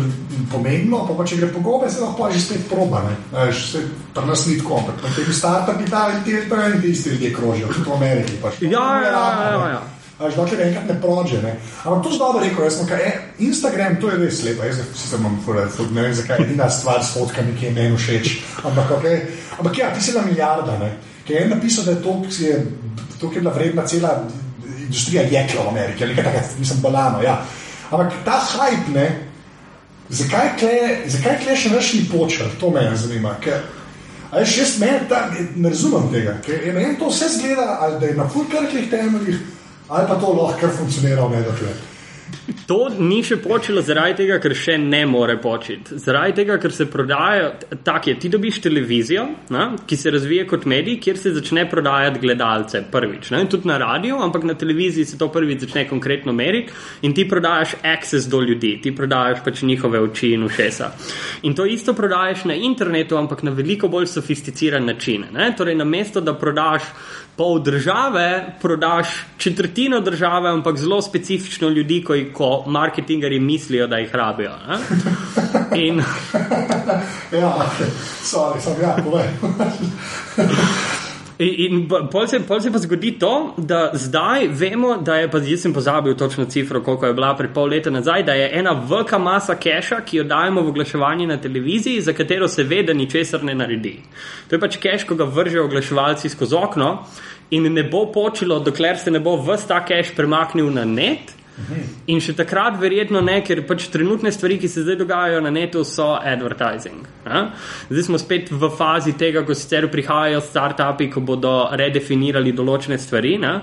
[0.52, 3.06] pomembno, pa, pa če gre po gobe, se lahko že spet proba.
[3.32, 6.36] Pri nas ni tako, ampak pri teh startupih ta ti
[6.82, 8.36] ti isti ljudje krožijo, tudi v Ameriki.
[8.44, 8.60] Pač.
[8.62, 9.82] Ja, ja, ja, ja, ja.
[10.22, 11.42] Až dokler enkrat ne prođe.
[11.42, 11.56] Ne.
[11.82, 14.84] Ampak to je dobro rekel, jaz sem kaj, e, Instagram, to je res lepo, jaz
[14.94, 18.36] se imam furat, ne vem zakaj, edina stvar s fotkami, ki je meni všeč.
[18.62, 19.24] Ampak, okay.
[19.58, 20.92] ampak ja, na milijarda, ne.
[21.26, 22.60] Ker je en napisal, da je to, ki je,
[23.18, 24.14] to, ki je bila vredna cela
[24.86, 27.40] industrija jekla v Ameriki, ali kaj takrat, nisem balano, ja.
[27.92, 29.08] Ampak ta hype, ne,
[30.10, 30.52] zakaj
[31.44, 33.36] kle še več ni počel, to me zanima.
[33.44, 33.66] Ker,
[34.32, 38.12] še jaz meni, ta, ne razumem tega, ker je meni to vse zgleda, ali da
[38.12, 39.42] je na fulkrkih temeljih,
[39.90, 41.82] ali pa to lahko funkcionira v nedokler.
[42.72, 45.98] To ni še počelo zaradi tega, ker še ne more početi.
[46.00, 47.50] Zaradi tega, ker se prodajajo,
[47.84, 52.22] tako je, ti dobiš televizijo, na, ki se razvija kot medij, kjer se začne prodajati
[52.24, 53.34] gledalce prvič.
[53.36, 56.72] Ne, tudi na radiju, ampak na televiziji se to prvič začne konkretno meriti
[57.04, 60.94] in ti prodajaš access do ljudi, ti prodajaš pač njihove oči in ušesa.
[61.50, 65.28] In to isto prodajaš na internetu, ampak na veliko bolj sofisticiran način.
[65.36, 65.52] Ne.
[65.60, 66.88] Torej, na mesto, da prodaš
[67.36, 69.08] pol države, prodaš
[69.38, 74.52] četrtino države, ampak zelo specifično ljudi, ko, ko marketingari mislijo, da jih rabijo.
[75.86, 76.04] In...
[77.32, 77.71] ja,
[78.24, 79.28] sorry, sem ja, povej.
[81.41, 85.63] In pol se, pol se pa zgodi to, da zdaj vemo, da je, pa jaz
[85.65, 89.17] sem pozabil točno cifro, koliko je bila pred pol leta nazaj, da je ena velika
[89.17, 93.43] masa keša, ki jo dajemo v oglaševanje na televiziji, za katero se ve, da ničesar
[93.43, 93.95] ne naredi.
[94.50, 96.91] To je pač keš, ko ga vržejo oglaševalci skozi okno
[97.50, 101.34] in ne bo počelo, dokler se ne bo vse ta keš premaknil na net.
[102.12, 105.86] In še takrat, verjetno ne, ker pač trenutne stvari, ki se zdaj dogajajo na netu,
[105.88, 107.06] so advertising.
[107.26, 107.47] A?
[107.89, 113.38] Zdaj smo spet v fazi tega, ko sicer prihajajo startupi, ko bodo redefinirali določene stvari.
[113.41, 113.56] Ne?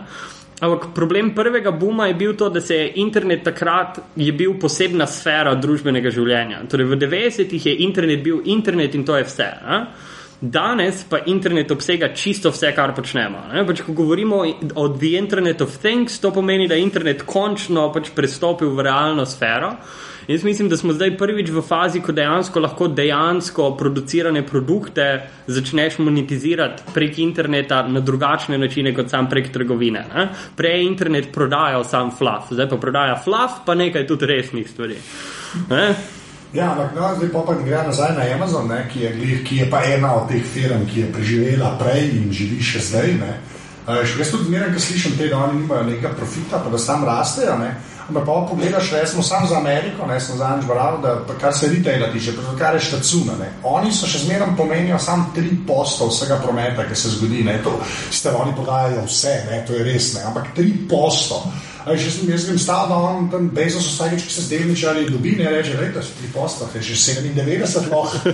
[0.59, 5.07] Ampak problem prvega buma je bil to, da se je internet takrat je bil posebna
[5.07, 6.65] sfera družbenega življenja.
[6.71, 9.47] Torej, v 90-ih je internet bil internet in to je vse.
[9.47, 9.85] A?
[10.41, 13.41] Danes pa internet obsega čisto vse, kar počnemo.
[13.67, 18.13] Pač, ko govorimo o The Internet of Things, to pomeni, da je internet končno pač
[18.15, 19.75] prestopil v realno sfero.
[20.29, 25.07] Jaz mislim, da smo zdaj prvič v fazi, ko dejansko lahko dejansko producirane produkte
[25.47, 30.05] začneš monetizirati prek interneta na drugačne načine kot sam prek trgovine.
[30.15, 30.29] Ne?
[30.57, 35.01] Prej je internet prodajal sam fluff, zdaj pa prodaja fluff, pa nekaj tudi resnih stvari.
[35.71, 35.85] Ne?
[36.53, 39.83] Ja, ampak no, zdaj pa gre nazaj na Amazon, ne, ki, je, ki je pa
[39.85, 43.13] ena od teh firm, ki je preživela prej in živi še zdaj.
[43.21, 43.35] Ne.
[43.89, 46.81] Uh, še jaz tudi zmeraj, ko slišim te, da oni nimajo nekega profita, pa da
[46.81, 47.59] sam rastejo.
[47.61, 47.75] Ne.
[48.09, 52.09] Ampak pa pogledaš, recimo, sam za Ameriko, ne sem zadnjič bral, da kar se retaila
[52.13, 53.37] tiče, kar je štacuna.
[53.37, 53.53] Ne.
[53.69, 57.45] Oni so še zmeraj pomenijo sam 3% vsega prometa, ki se zgodi.
[57.45, 57.59] Ne.
[57.65, 57.77] To,
[58.09, 60.25] ste oni podajajo vse, ne, to je res, ne.
[60.33, 61.68] ampak 3%.
[61.89, 65.37] Jaz, jaz grem stal, da no, on tam Bezos vsakeč, ki se z delničarji dobi,
[65.39, 68.33] ne reče, da si pri postah, je že 97 lahko,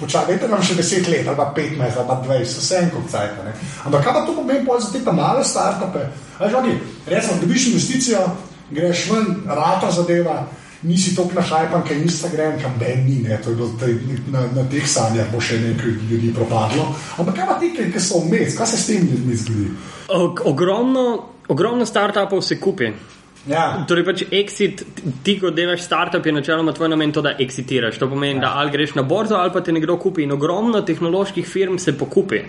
[0.00, 3.40] počakajte nam še 10 let, ali pa 15, ali pa 20, vse en kup cajt.
[3.84, 6.08] Ampak kaj pa to pomeni pol za te male startupe?
[6.40, 8.24] Rečemo, dobiš investicijo,
[8.70, 10.46] greš ven, rata zadeva
[10.84, 13.94] nisi tako našajpan, kaj Instagram, kam ben ni, ne, to je bilo taj,
[14.32, 16.90] na, na teh sanjah bo še nekaj ljudi propadlo.
[17.18, 19.70] Ampak kaj pa ti, ki so vmes, kaj se s tem ljudmi zgodi?
[20.08, 22.92] O, ogromno Ogromno startupov se kupi.
[23.44, 23.84] Ja.
[23.84, 24.80] Torej, pač exit,
[25.24, 27.98] ti, ko delaš startup, je načeloma tvoj namen to, da exitiraš.
[28.00, 28.46] To pomeni, ja.
[28.46, 30.24] da ali greš na borzo, ali pa te nekdo kupi.
[30.24, 32.40] In ogromno tehnoloških firm se pokupi.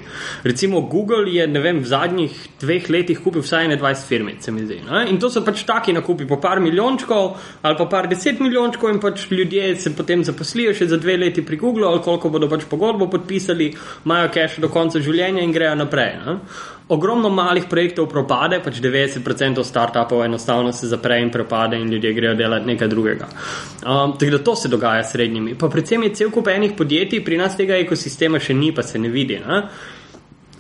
[0.48, 4.80] Recimo Google je vem, v zadnjih dveh letih kupil vsaj 21 firm, se mi zdi.
[4.88, 5.04] Ne?
[5.12, 7.28] In to so pač taki nakupi, po par milijončkov
[7.66, 11.44] ali pa par deset milijončkov, in pač ljudje se potem zaposlijo še za dve leti
[11.44, 13.74] pri Google, ali koliko bodo pač pogodbo podpisali,
[14.06, 16.16] imajo cache do konca življenja in grejo naprej.
[16.24, 16.40] Ne?
[16.88, 22.36] Ogromno malih projektov propade, pač 90% startupov enostavno se zapre in propade in ljudje grejo
[22.36, 23.28] delati nekaj drugega.
[23.28, 25.56] Um, tako da to se dogaja s srednjimi.
[25.56, 29.00] Pa predvsem je cel kup enih podjetij, pri nas tega ekosistema še ni, pa se
[29.00, 29.40] ne vidi.
[29.42, 29.64] Ne?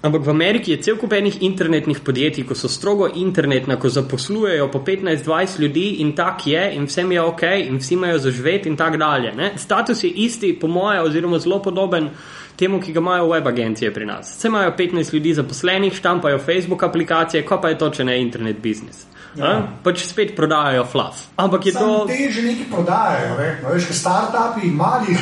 [0.05, 4.67] Ampak v Ameriki je cel kup enih internetnih podjetij, ko so strogo internetna, ko zaposlujejo
[4.69, 8.77] po 15-20 ljudi in tak je, in vsem je ok, in vsi imajo zaživeti in
[8.77, 9.33] tako dalje.
[9.33, 9.51] Ne?
[9.57, 12.11] Status je isti, po moje, oziroma zelo podoben
[12.55, 14.37] temu, ki ga imajo web agencije pri nas.
[14.37, 18.61] Vse imajo 15 ljudi zaposlenih, štampajo Facebook aplikacije, ko pa je to, če ne internet
[18.61, 19.07] biznis.
[19.35, 19.57] Ja.
[19.83, 21.27] Pač spet prodajajo fluff.
[21.35, 22.05] Ampak je Sam to.
[22.07, 23.49] Te že nekaj prodajajo, ne?
[23.63, 25.17] no, veš, startupi, mali,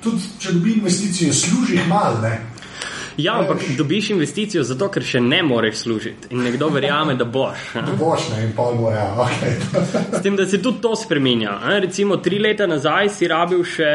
[0.00, 2.22] tudi če dobi investicije, služi jih malo.
[3.16, 7.70] Ja, ampak dobiš investicijo zato, ker še ne moreš služiti in nekdo verjame, da boš.
[7.80, 7.84] a?
[7.96, 9.46] Boš ne in pol bo, ja, ok.
[10.18, 11.58] S tem, da se tudi to spremenja.
[11.62, 11.78] a.
[11.80, 13.92] Recimo tri leta nazaj si rabil še.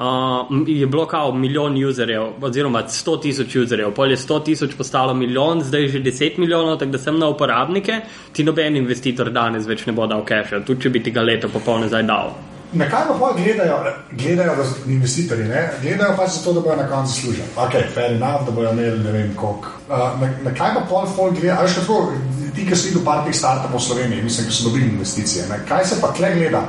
[0.00, 5.12] Uh, je bilo kao milijon userjev, oziroma 100 tisoč userjev, pol je 100 tisoč postalo
[5.14, 7.98] milijon, zdaj je že 10 milijonov, tako da sem na uporabnike,
[8.32, 11.52] ti noben investitor danes več ne bo dal cache, tudi če bi ti ga leto
[11.52, 12.32] popolno nazaj dal.
[12.72, 13.76] Na kaj pa pol gledajo,
[14.12, 15.48] gledajo raz- investitorji?
[15.48, 15.70] Ne?
[15.82, 17.48] Gledajo pač zato, da bodo na koncu služili.
[17.56, 19.68] Ok, fair enough, da bodo imeli ne vem koliko.
[19.88, 21.56] Uh, na, na kaj pa pol folk gleda?
[21.58, 22.12] A veš, kako
[22.54, 25.48] ti, ki si videl par teh startupov v Sloveniji, mislim, ki so dobili investicije.
[25.50, 25.58] Ne?
[25.68, 26.62] Kaj se pa tle gleda?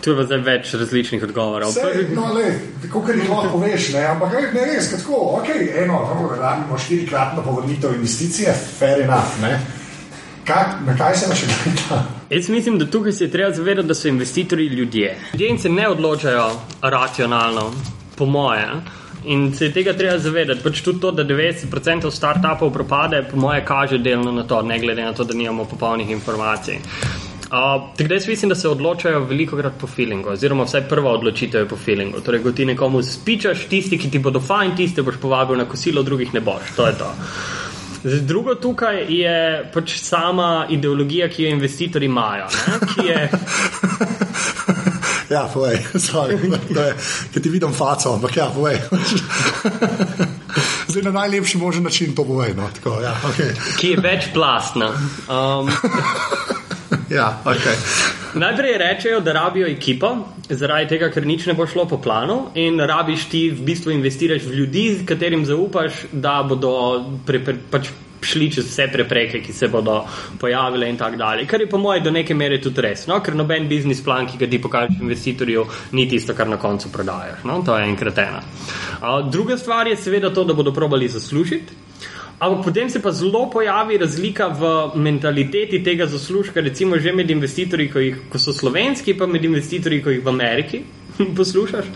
[0.00, 1.72] Tu je zdaj več različnih odgovorov.
[1.74, 2.44] Sej, no, le,
[2.82, 5.48] tako kar jih lahko poveš, ne, ampak ne, ne res, tako, ok,
[5.82, 5.98] eno,
[6.40, 9.56] rabimo štirikratno povrnitev investicije, fair enough, ne.
[10.46, 12.04] Kaj, na kaj se pa še gleda?
[12.30, 15.18] Jaz mislim, da tukaj se je treba zavedati, da so investitorji ljudje.
[15.32, 16.50] Ljudje se ne odločajo
[16.82, 17.72] racionalno,
[18.16, 18.66] po moje.
[19.24, 20.62] In se je tega treba zavedati.
[20.62, 25.02] Pač tudi to, da 90% startupov propade, po moje, kaže delno na to, ne glede
[25.02, 26.78] na to, da nimamo popolnih informacij.
[27.46, 31.12] Uh, tako da jaz mislim, da se odločajo veliko krat po feelingu, oziroma vsaj prva
[31.12, 32.20] odločitev je po feelingu.
[32.20, 36.02] Torej, ko ti nekomu spičaš, tisti, ki ti bodo fajn, tiste boš povabil na kosilo,
[36.02, 36.74] drugih ne boš.
[36.76, 37.12] To je to.
[38.06, 39.38] Zdaj, drugo tukaj je
[39.74, 42.46] pač sama ideologija, ki jo investitorji imajo.
[43.02, 43.30] Je,
[45.30, 46.38] Ja, povej, sorry,
[46.70, 46.94] je,
[47.34, 48.78] ker ti vidim faco, ampak ja, povej.
[50.90, 53.42] Zdaj na najlepši možen način to povej, no, tako, ja, ok.
[53.80, 54.92] ki je večplastna.
[55.26, 55.70] Um,
[57.10, 57.66] Ja, ok.
[58.34, 60.10] najprej rečejo, da rabijo ekipo,
[60.48, 64.48] zaradi tega, ker nič ne bo šlo po planu, in rabiš ti v bistvu investiraš
[64.48, 66.72] v ljudi, katerim zaupaš, da bodo
[67.26, 67.92] pre, pre, pač
[68.26, 70.00] šli čez vse prepreke, ki se bodo
[70.40, 71.46] pojavile in tako dalje.
[71.46, 73.20] Kar je po mojem do neke mere tudi res, no?
[73.22, 77.44] ker noben biznis plan, ki ga ti pokažeš investitorju, ni tisto, kar na koncu prodajaš.
[77.44, 77.62] No?
[77.66, 78.42] To je enkrat ena.
[78.96, 81.85] Uh, druga stvar je seveda to, da bodo probali zaslužiti.
[82.38, 87.88] Ampak potem se pa zelo pojavi razlika v mentaliteti tega zaslužka, recimo že med investitorji,
[87.88, 90.82] ko, jih, ko so slovenski, pa med investitorji, ko jih v Ameriki
[91.38, 91.88] poslušaš.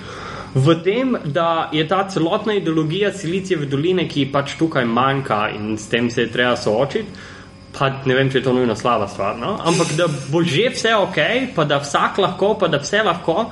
[0.54, 5.86] V tem, da je ta celotna ideologija Silicijeve doline, ki pač tukaj manjka in s
[5.92, 7.28] tem se je treba soočiti,
[7.76, 9.58] pa ne vem, če je to nujno slaba stvar, no?
[9.60, 11.20] ampak da bo že vse ok,
[11.54, 13.50] pa da vsak lahko, pa da vse lahko.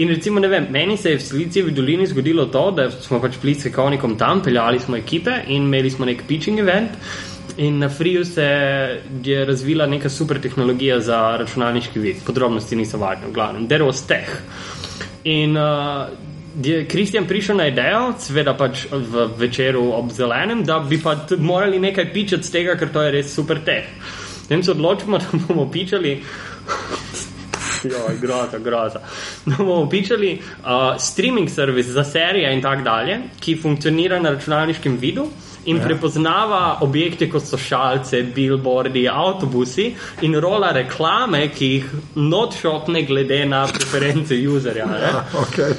[0.00, 3.34] In recimo, ne vem, meni se je v Silicijevi dolini zgodilo to, da smo pač
[3.42, 6.96] bili s Konikom tam, peljali smo ekipe in imeli smo nek pitching event.
[7.60, 8.46] In na Friju se
[9.24, 12.22] je razvila neka super tehnologija za računalniški vid.
[12.24, 13.68] Podrobnosti niso važne, v glavnem.
[13.68, 14.30] There was tech.
[15.24, 16.08] In uh,
[16.64, 21.80] je Kristjan prišel na idejo, seveda pač v večeru ob zelenem, da bi pa morali
[21.80, 23.92] nekaj pičati z tega, ker to je res super tech.
[24.42, 26.22] Potem se odločimo, da bomo pičali.
[27.92, 29.00] Joj, groza, groza.
[29.44, 30.66] Da bomo pičali uh,
[30.98, 35.26] streaming servis za serije in tako dalje, ki funkcionira na računalniškem vidu.
[35.64, 35.84] In ja.
[35.84, 39.90] prepoznava objekte kot so šalce, billboardi, avtobusi
[40.24, 44.86] in rola reklame, ki jih notšopne glede na preference userja.
[44.86, 45.12] ne.
[45.42, 45.74] okay.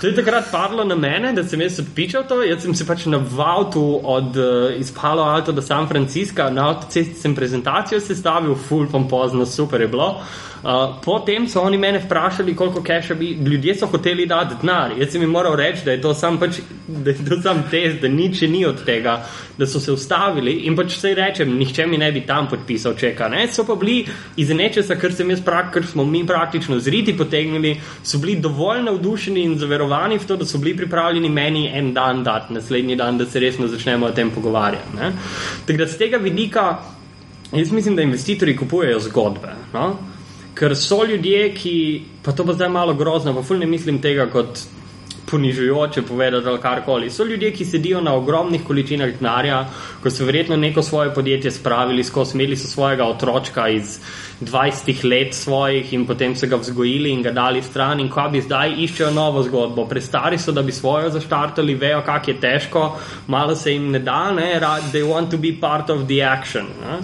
[0.00, 2.40] To je takrat padlo na mene, da sem jaz odpičal to.
[2.42, 6.70] Jaz sem se pač na Vautu od uh, iz Palo Alto do San Francisca, na
[6.70, 10.14] avtocesti sem prezentacijo sestavil, full pompozno, super je bilo.
[10.60, 14.92] Uh, potem so oni mene vprašali, koliko keša bi ljudje hoteli dati denar.
[14.96, 16.62] Jaz sem jim moral reči, da je to sam, pač,
[17.04, 19.18] da je to sam test, da nič ni od tega,
[19.58, 23.28] da so se ustavili in pač vse rečem, nihče mi ne bi tam podpisal čeka.
[23.28, 23.46] Ne?
[23.52, 27.76] So pa bili iz nečesa, kar, sem jaz prak, kar smo mi praktično zriti potegnili,
[28.02, 32.24] so bili dovolj navdušeni in zaverovani v to, da so bili pripravljeni meni en dan
[32.24, 34.96] dati, naslednji dan, da se resno začnemo o tem pogovarjati.
[34.96, 35.12] ne.
[35.66, 36.78] Tako da z tega vidika,
[37.52, 39.54] jaz mislim, da investitorji kupujejo zgodbe.
[39.72, 39.96] No?
[40.54, 44.26] Ker so ljudje, ki, pa to pa zdaj malo grozno, pa ful ne mislim tega
[44.30, 44.58] kot
[45.30, 47.10] ponižujoče povedati ali karkoli.
[47.10, 49.64] So ljudje, ki sedijo na ogromnih količinah denarja,
[50.02, 52.04] ko so verjetno neko svoje podjetje spravili
[52.34, 53.98] imeli so svojega otročka iz
[54.40, 58.40] 20 let svojih in potem so ga vzgojili in ga dali stran in ko bi
[58.40, 59.84] zdaj iščejo novo zgodbo.
[59.86, 64.32] Prestari so, da bi svojo zaštartali, vejo, kak je težko, malo se jim ne da,
[64.32, 64.60] ne,
[64.92, 66.66] they want to be part of the action.
[66.80, 66.98] Ne.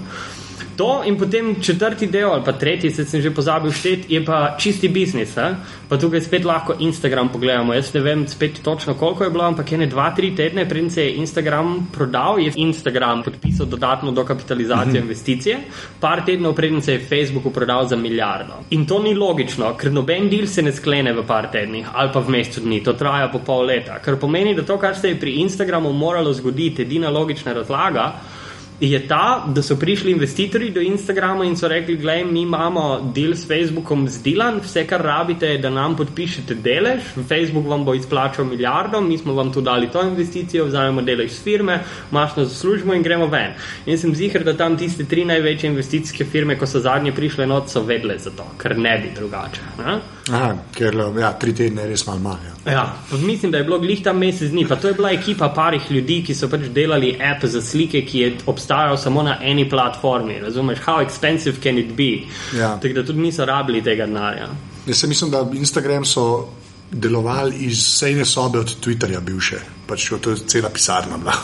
[0.77, 4.57] To in potem četrti del ali pa tretji, se sem že pozabil šteti, je pa
[4.59, 5.37] čisti biznis.
[5.37, 5.55] Eh?
[5.89, 7.75] Pa tukaj spet lahko Instagram pogledamo.
[7.75, 11.05] Jaz ne vem spet točno koliko je bilo, ampak ene dva, tri tedne, preden se
[11.05, 15.03] je Instagram prodal, je Instagram podpisal dodatno dokapitalizacijo mm -hmm.
[15.03, 15.59] investicije,
[16.01, 18.55] par tednov preden se je Facebooku prodal za milijardo.
[18.71, 22.21] In to ni logično, ker noben del se ne sklene v par tednih ali pa
[22.21, 23.99] v mesecu dni, to traja po pol leta.
[23.99, 28.13] Kar pomeni, da to, kar se je pri Instagramu moralo zgoditi, edina logična razlaga,
[28.81, 33.35] je ta, da so prišli investitorji do Instagrama in so rekli: Glej, mi imamo del
[33.35, 38.45] s Facebookom zdelan, vse, kar rabite, je, da nam podpišete delež, Facebook vam bo izplačal
[38.45, 43.03] milijardo, mi smo vam tu dali to investicijo, vzamemo delež z firme, mašno zaslužimo in
[43.03, 43.55] gremo ven.
[43.87, 47.71] In sem zihar, da tam tiste tri največje investicijske firme, ko so zadnje prišle not,
[47.71, 49.61] so vedle za to, ker ne bi drugače.
[49.79, 49.99] Ne?
[50.31, 52.47] Aha, ker ja, tri tedne je res malo manj.
[52.49, 52.56] Ja.
[52.67, 55.91] Ja, mislim, da je bilo glih tam mesec dni, pa to je bila ekipa parih
[55.91, 60.41] ljudi, ki so pač delali app za slike, ki je obstajal samo na eni platformi.
[60.43, 62.27] Razumeš, how expensive can it be?
[62.59, 62.77] Ja.
[62.83, 64.49] Tako da tudi niso rabili tega denarja.
[64.87, 66.49] Jaz mislim, da Instagram so
[66.91, 69.61] delovali iz sejne sobe od Twitterja, bivše.
[69.87, 71.35] Pač to je cela pisarna bila.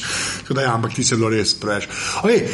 [0.54, 1.88] da, ja, ampak ti se bilo res preveč.
[2.22, 2.48] Okay.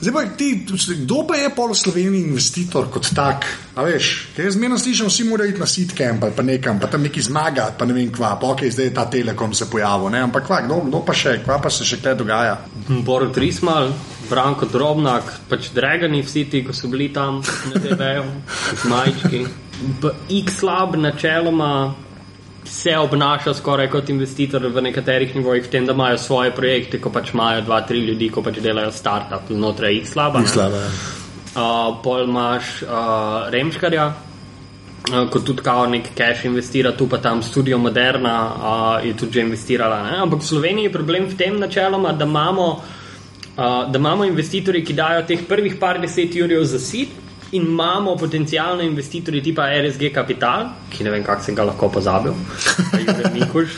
[0.00, 0.64] Zdaj pa ti,
[1.04, 3.44] kdo pa je pol slovenski investitor kot tak?
[3.76, 6.88] A veš, ker jaz zmerno slišim, vsi morajo iti na sitkem, pa, pa nekam, pa
[6.88, 10.08] tam neki zmagati, pa ne vem kva, pa ok, zdaj je ta telekom se pojavil,
[10.10, 10.24] ne?
[10.24, 12.56] ampak kva, kdo, kdo pa še, kva pa se še kaj dogaja?
[13.04, 13.92] Borod Rismal,
[14.30, 18.24] Branko Drobnak, pač Dragani, vsi ti, ko so bili tam na TV-ju,
[18.88, 19.44] majčki.
[20.40, 21.74] X-Lab načeloma
[22.64, 27.10] se obnaša skoraj kot investitor v nekaterih nivojih, v tem, da imajo svoje projekte, ko
[27.10, 30.42] pač imajo dva, tri ljudi, ko pač delajo startup znotraj X-Laba.
[30.44, 30.82] X-Laba.
[31.50, 34.12] Uh, pol imaš uh, Remškarja.
[35.10, 39.40] Uh, kot tudi kao nek cash investira, tu pa tam studio Moderna uh, je tudi
[39.40, 40.02] že investirala.
[40.02, 40.18] Ne?
[40.22, 42.68] Ampak v Sloveniji je problem v tem načeloma, da imamo,
[43.56, 47.08] uh, da imamo investitorje, ki dajo teh prvih par deset jurjev za sit,
[47.52, 52.34] in imamo potencijalne investitorje tipa RSG Capital, ki ne vem, kako sem ga lahko pozabil,
[53.06, 53.74] pa Mikuš,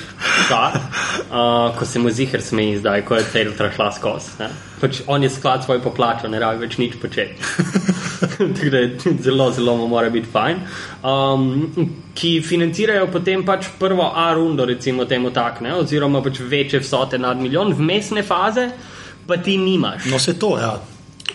[0.53, 4.51] uh, ko se mu zihar smeji zdaj, ko je cel trašla skozi.
[4.81, 7.39] Pač on je sklad svoj poplačal, ne rabi več nič početi.
[8.37, 10.63] Tako da je zelo, zelo mu mora biti fajn.
[11.03, 15.75] Um, ki financirajo potem pač prvo A rundo, recimo temu tak, ne?
[15.81, 18.69] oziroma pač večje vsote nad milijon, vmesne faze
[19.27, 20.11] pa ti nimaš.
[20.11, 20.77] No, se to, ja.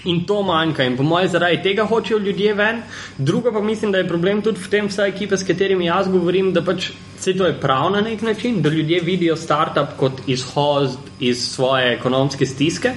[0.06, 2.82] In to manjka, in po mojem, zaradi tega hočejo ljudje ven.
[3.18, 6.54] Drugo pa mislim, da je problem tudi v tem, vsaj ekipe, s katerimi jaz govorim,
[6.54, 10.98] da pač vse to je prav na nek način, da ljudje vidijo startup kot izhod
[11.20, 12.94] iz svoje ekonomske stiske.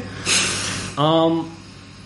[0.99, 1.45] Um,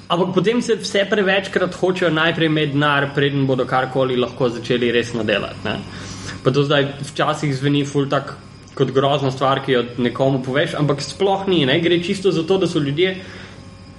[0.09, 5.25] ampak potem se vse prevečkrat hočejo najprej imeti denar, preden bodo karkoli lahko začeli resno
[5.25, 5.65] delati.
[5.65, 5.79] Ne?
[6.45, 8.37] Pa to zdaj včasih zveni ful tak.
[8.75, 11.77] Kot grozna stvar, ki jo nekomu poveš, ampak sploh ni, ne?
[11.79, 13.13] gre čisto za to, da so ljudje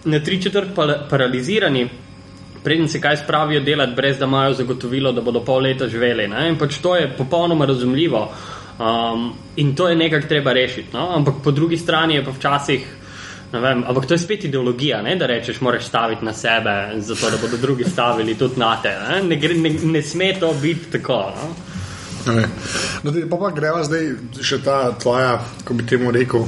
[0.06, 0.70] na tri četrt
[1.10, 1.90] paralizirani,
[2.64, 6.28] preden se kaj spravijo delati, brez da imajo zagotovilo, da bodo pol leta živeli.
[6.28, 6.50] Ne?
[6.50, 8.32] In pač to je popolnoma razumljivo
[8.80, 10.90] um, in to je nekaj, treba rešiti.
[10.94, 11.10] No?
[11.16, 12.88] Ampak po drugi strani je pa včasih.
[13.52, 15.16] Vem, ampak to je spet ideologija, ne?
[15.16, 18.98] da rečeš, moraš staviti na sebe, zato da bodo drugi stavili tudi na te.
[19.10, 21.32] Ne, ne, ne, ne sme to biti tako.
[21.38, 21.54] No?
[23.04, 24.08] No, pa pa greva zdaj
[24.42, 26.48] še ta tvoja, ko bi temu rekel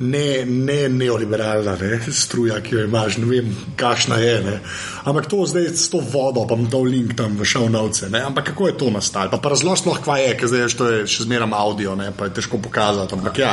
[0.00, 4.36] ne, ne neoliberalna ne, struja, ki jo imaš, ne vem, kakšna je.
[4.44, 4.54] Ne.
[5.04, 8.08] Ampak to zdaj s to vodo, pa bom dal link tam v šovnovce.
[8.24, 9.30] Ampak kako je to nastalo?
[9.30, 12.30] Pa, pa razloži lahko, kaj je, ker zdaj je to še zmeraj audio, ne, pa
[12.30, 13.14] je težko pokazati.
[13.18, 13.52] Ampak ja.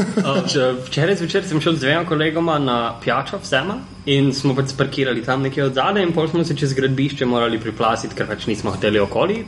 [0.86, 3.80] Včeraj zvečer sem šel z dvema kolegoma na pijačo, vsema.
[4.06, 7.58] In smo pač parkirali tam nekje od zadaj, in pol smo se čez gradbišče morali
[7.58, 9.42] priplasiti, ker pač nismo hoteli okoli.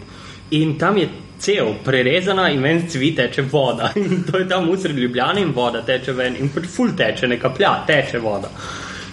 [0.59, 1.07] In tam je
[1.39, 3.93] cel, prerezana in ven cvi teče voda.
[3.97, 7.51] In to je tam usred Ljubljana in voda teče ven in pač ful teče, neka
[7.55, 8.51] plja, teče voda.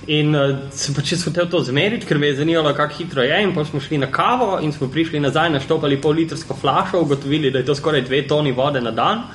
[0.08, 3.42] In uh, sem pač hotel to zmeriti, ker me je zanimalo, kako hitro je.
[3.42, 7.52] In pa smo šli na kavo in smo prišli nazaj, naštopali pol litrsko flašo, ugotovili,
[7.52, 9.26] da je to skoraj dve toni vode na dan.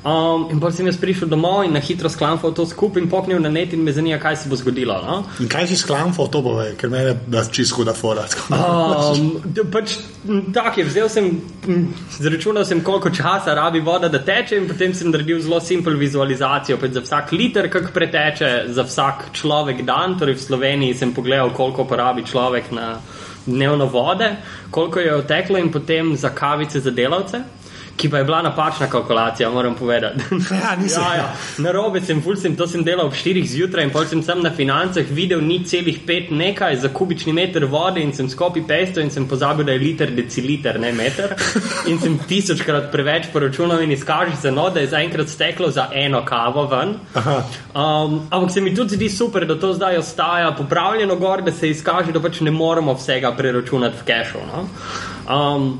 [0.00, 3.36] Um, in potem sem jaz prišel domov in na hitro sklamfal to skupaj in poknil
[3.36, 4.96] na net in me zanima, kaj se bo zgodilo.
[5.04, 5.16] No?
[5.44, 8.24] In kaj si sklamfal, to bo, ker me je čisto huda fora.
[8.48, 9.98] Um, pač,
[10.56, 11.28] tak je, vzel sem,
[12.16, 16.80] zračunal sem, koliko časa rabi voda, da teče in potem sem naredil zelo simpel vizualizacijo.
[16.80, 21.52] Pač za vsak liter, kak preteče, za vsak človek dan, torej v Sloveniji sem pogledal,
[21.52, 22.94] koliko porabi človek na
[23.44, 24.32] dnevno vode,
[24.72, 27.59] koliko je oteklo in potem za kavice za delavce
[28.00, 30.24] ki pa je bila napačna kalkulacija, moram povedati.
[30.60, 31.02] Ja, nisem.
[31.02, 31.36] ja, ja.
[31.58, 34.50] Na robe sem, ful sem, to sem delal ob 4 zjutraj in potem sem na
[34.50, 39.10] financah videl ni celih 5 nekaj za kubični meter vode in sem skopi pesto in
[39.10, 41.34] sem pozabil, da je liter deciliter, ne meter.
[41.86, 46.24] In sem tisočkrat preveč poročunal in izkaži se, no, da je zaenkrat steklo za eno
[46.24, 46.96] kavo ven.
[47.14, 51.70] Um, ampak se mi tudi zdi super, da to zdaj ostaja popravljeno gor, da se
[51.70, 54.44] izkaže, da pač ne moremo vsega preračunati v kešu.
[54.50, 54.66] No?
[55.30, 55.72] Um,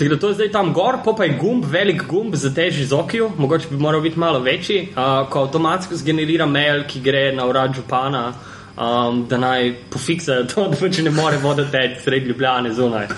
[0.00, 2.84] Tako da to je zdaj tam gor, pa, pa je gumb, velik gumb za teži
[2.84, 7.32] z okjo, mogoče bi moral biti malo večji, uh, ko avtomatsko zgenerira mail, ki gre
[7.36, 8.32] na urad župana,
[8.76, 13.12] um, da naj pofiksajo to, da pač ne more voda teči sredi Ljubljane zunaj.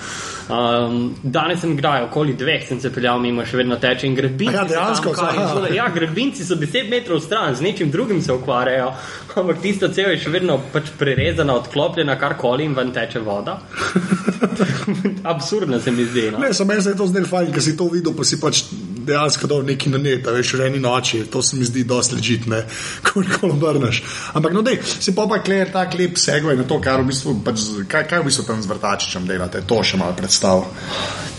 [0.49, 4.55] Um, danes sem kdaj, okoli dveh, sem se peljal mimo, še vedno teče in gradbinci.
[4.55, 8.91] Ja, dejansko, so so, ja, gradbinci so 10 metrov stran, z nečim drugim se ukvarjajo,
[9.39, 13.59] ampak tista cev je še vedno pač prerezana, odklopljena, karkoli in ven teče voda.
[15.33, 16.29] Absurdno se mi zdi.
[16.31, 16.43] No?
[16.43, 18.65] Ne, samo meni se je to zdelo fajn, ker si to videl, pa si pač
[19.03, 21.23] dejansko dal neki na net, veš, v eni noči.
[21.31, 22.63] To se mi zdi dosti ležitne,
[23.03, 24.03] ko koli obrneš.
[24.33, 27.35] Ampak, no, dej, si pa pa kler tak lep segvaj na to, kar v bistvu,
[27.45, 30.63] pač, kaj, kaj v bistvu tam z vrtačičem delate, to še malo predstav.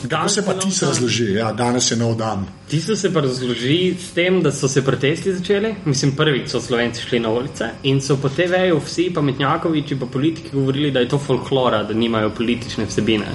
[0.09, 2.47] Kako se pa ti se razloži, ja, danes je nov dan.
[2.68, 5.74] Tisto se pa razloži s tem, da so se protesti začeli.
[5.84, 10.51] Mislim, prvič so Slovenci šli na ulice in so po TV-ju vsi pametnjakoviči pa politiki
[10.53, 13.26] govorili, da je to folklora, da nimajo politične vsebine.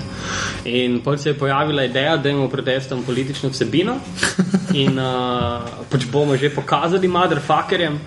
[0.65, 3.97] In potem se je pojavila ideja, da imamo protestom politično vsebino
[4.73, 7.99] in uh, pač bomo že pokazali motherfuckerjem.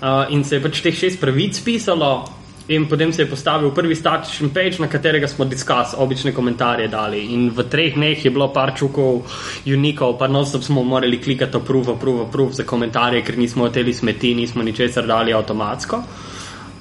[0.00, 2.38] Uh, in se je pač teh šest pravic pisalo,
[2.68, 7.22] In potem se je postavil prvi statičen page, na katerega smo diskus, obične komentarje dali.
[7.32, 9.22] In v treh dneh je bilo par čukov,
[9.66, 14.34] unikov, pa non-stop smo morali klikati approve, approve, approve za komentarje, ker nismo hoteli smeti,
[14.34, 16.02] nismo ničesar dali avtomatsko.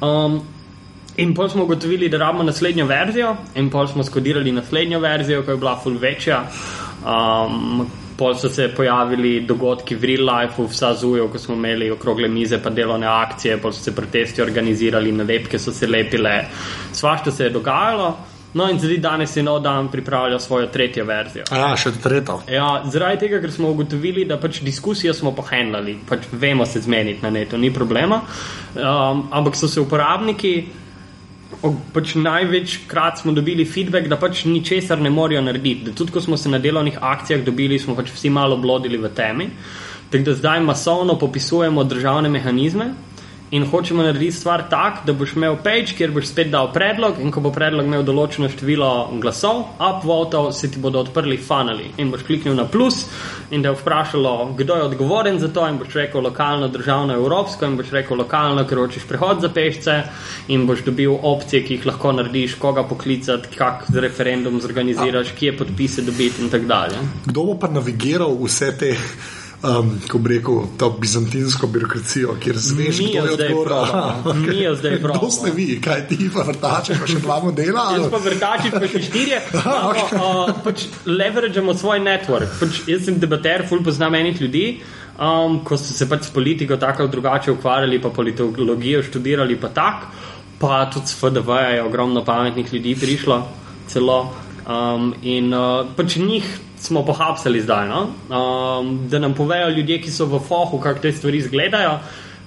[0.03, 0.41] Um,
[1.15, 5.55] in pol smo ugotovili, da rabimo naslednjo verzijo, in pol smo skodirali naslednjo verzijo, ki
[5.55, 6.43] je bila full večja.
[7.07, 12.27] Um, Pol so se pojavili dogodki v real life, v Sazuju, ko smo imeli okrogle
[12.27, 16.39] mize, pa delovne akcije, pol so se protesti organizirali, nalepke so se lepile,
[16.93, 18.15] svašta se je dogajalo.
[18.53, 21.43] No, in zdaj danes je nov dan pripravljal svojo tretjo verzijo.
[21.51, 22.39] Ja, še tretjo.
[22.49, 27.21] Ja, zaradi tega, ker smo ugotovili, da pač diskusijo smo pohendali, pač vemo se zmeniti
[27.21, 28.21] na netu, ni problema.
[28.73, 30.53] Um, ampak so se uporabniki,
[31.93, 35.89] pač največkrat smo dobili feedback, da pač ničesar ne morejo narediti.
[35.89, 39.09] Da tudi ko smo se na delovnih akcijah dobili, smo pač vsi malo blodili v
[39.09, 39.49] temi.
[40.11, 42.93] Tako da zdaj masovno popisujemo državne mehanizme.
[43.51, 47.31] In hočemo narediti stvar tako, da boš imel page, kjer boš spet dal predlog, in
[47.31, 48.89] ko bo predlog imel določeno število
[49.23, 51.93] glasov, upvotov, se ti bodo odprli funneli.
[52.03, 53.05] In boš kliknil na plus,
[53.55, 57.71] in te je vprašalo, kdo je odgovoren za to, in boš rekel lokalno, državno, evropsko,
[57.71, 59.97] in boš rekel lokalno, ker hočeš prehod za pešce,
[60.51, 66.03] in boš dobil opcije, ki jih lahko narediš, koga poklicati, kak referendum zorganiziraš, kje podpise
[66.03, 66.99] dobiti in tako dalje.
[67.31, 68.95] Kdo bo pa navigiral vse te,
[69.63, 73.65] um, ko bi rekel, to bizantinsko birokracijo, kjer zveš, Mi kdo je odgovoren?
[73.65, 74.33] probamo.
[74.47, 75.31] Mi jo zdaj Kdo probamo.
[75.31, 77.87] ste vi, kaj ti pa vrtače, pa še dva modela?
[77.91, 78.11] Jaz ali?
[78.11, 79.41] pa vrtači, pa še štirje.
[79.57, 82.53] Imamo, uh, pač leverageamo svoj network.
[82.59, 84.65] Pač jaz sem debater, ful poznam enih ljudi.
[85.17, 89.71] Um, ko so se pač s politiko tako ali drugače ukvarjali, pa politologijo študirali, pa
[89.73, 90.03] tak,
[90.61, 93.39] pa tudi s FDV je ogromno pametnih ljudi prišlo,
[93.89, 94.19] celo.
[94.67, 96.45] Um, in uh, pač njih
[96.79, 98.01] smo pohapsali zdaj, no?
[98.03, 101.99] um, da nam povejo ljudje, ki so v fohu, kako te stvari izgledajo.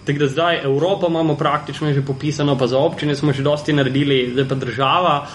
[0.05, 4.31] Tako da zdaj Evropo imamo praktično že popisano, pa za občine smo že dosti naredili,
[4.33, 5.27] zdaj pa država.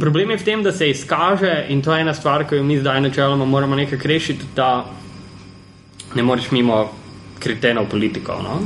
[0.00, 2.78] Problem je v tem, da se izkaže, in to je ena stvar, ki jo mi
[2.78, 4.84] zdaj načeloma moramo nekako rešiti, da
[6.14, 6.88] ne moreš mimo
[7.38, 8.42] kretenov politikov.
[8.42, 8.60] No?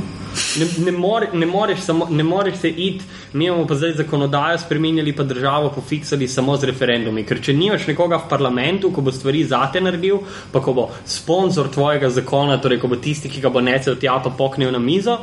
[0.59, 4.57] Ne, ne, more, ne, moreš samo, ne moreš se iti, mi imamo pa zdaj zakonodajo
[4.57, 7.23] spremenili, pa državo pofiksali samo z referendumi.
[7.25, 11.69] Ker če nimaš nekoga v parlamentu, ko bo stvari zate naredil, pa ko bo sponzor
[11.73, 15.19] tvojega zakona, torej ko bo tisti, ki ga bo necel tja, pa poknil na mizo,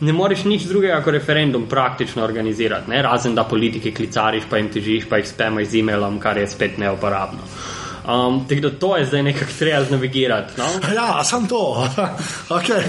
[0.00, 3.02] ne moreš nič drugega kot referendum praktično organizirati, ne?
[3.02, 6.78] razen da politike klicariš, pa jim težiš, pa jih spemaš z e-mailom, kar je spet
[6.80, 7.44] neuporabno.
[8.08, 10.52] Um, tako da to je zdaj nekako treba znavigirati.
[10.58, 10.64] No?
[10.94, 11.88] Ja, sam to.
[12.56, 12.82] okay.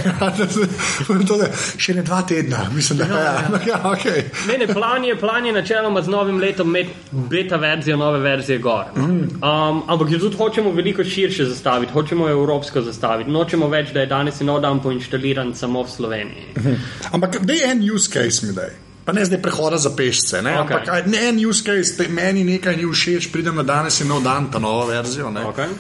[1.28, 3.60] to je, še ne dva tedna, mislim, da ja, ja.
[3.72, 4.24] ja, okay.
[4.48, 8.60] Ne, ne, plan je, plan je načeloma z novim letom imeti beta verzijo, nove verzije
[8.60, 8.86] gor.
[8.96, 9.06] no.
[9.06, 13.32] Um, ampak jo tudi hočemo veliko širše zastaviti, hočemo jo evropsko zastaviti.
[13.32, 16.78] Nočemo več, da je danes in dan poinštaliran samo v Sloveniji.
[17.12, 18.85] Ampak da je en use case mi daj.
[19.06, 20.52] Pa ne zdaj prehoda za pešce, ne?
[20.62, 20.62] Okej.
[20.62, 24.10] Ampak aj, ne en use case, te, meni nekaj ni všeč, pridem na danes in
[24.10, 25.30] nov dan, ta nova verzija.
[25.30, 25.76] Okay.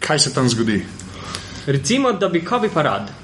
[0.00, 0.80] Kaj se tam zgodi?
[1.66, 3.10] Recimo, da bi kaj bi pa rad.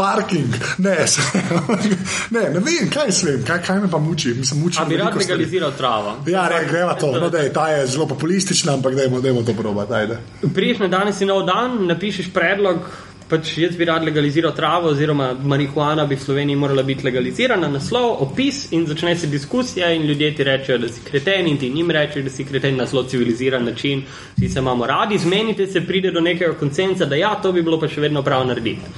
[0.00, 0.96] Parking, ne,
[2.34, 4.34] ne, ne vem, kaj se vem, kaj, kaj me pa muči.
[4.34, 6.16] Mislim, muči A bi rad legaliziral travo.
[6.26, 7.12] Ja, ne, greva to.
[7.20, 10.16] No, dej, ta je zelo populistična, ampak dajmo, dajmo to probati.
[10.54, 12.88] Priješ na danes in nov dan, napišeš predlog.
[13.30, 18.16] Pač jaz bi rad legaliziral travo, oziroma marihuana bi v Sloveniji morala biti legalizirana, naslov,
[18.24, 21.90] opis in začne se diskusija, in ljudje ti rečejo, da si kreten, in ti njim
[21.94, 24.02] rečeš, da si kreten na zelo civiliziran način,
[24.36, 27.78] vsi se imamo radi, zmenite se, pride do nekega koncenza, da ja, to bi bilo
[27.80, 28.90] pa še vedno prav narediti.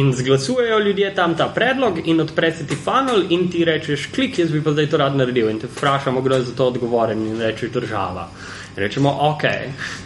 [0.00, 4.38] In zglasujejo ljudje tam ta predlog, in odpre se ti funnel, in ti rečeš, klik,
[4.38, 5.52] jaz bi pa zdaj to rad naredil.
[5.52, 8.30] In te vprašamo, kdo je za to odgovoren, in rečeš država.
[8.76, 9.42] Rečemo, ok,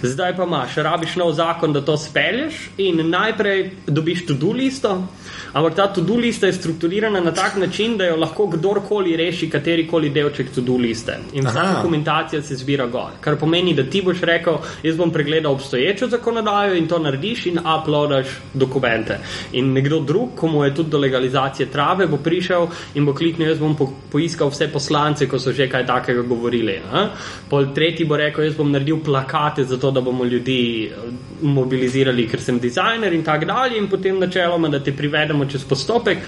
[0.03, 5.07] zdaj pa imaš, rabiš nov zakon, da to spelješ, in najprej dobiš to-do listo.
[5.53, 10.11] Ampak ta to-do lista je strukturirana na tak način, da jo lahko kdorkoli reši katerikoli
[10.11, 11.19] delček to-do liste.
[11.33, 11.75] In vsa Aha.
[11.77, 13.19] dokumentacija se zbira gor.
[13.21, 17.59] Kar pomeni, da ti boš rekel, jaz bom pregledal obstoječo zakonodajo in to narediš in
[17.59, 19.19] uploadaš dokumente.
[19.53, 23.59] In nekdo drug, komu je tudi do legalizacije trave, bo prišel in bo kliknil, jaz
[23.59, 26.81] bom po, poiskal vse poslance, ko so že kaj takega govorili.
[26.93, 27.09] Ne?
[27.49, 31.11] Pol tretji bo rekel, jaz bom naredil plakate za to, da bomo ljudi eh,
[31.43, 33.79] mobilizirali, ker sem dizajner in tako dalje.
[33.79, 34.93] In potem načeloma, da te
[35.29, 36.19] privedemo čez postopek,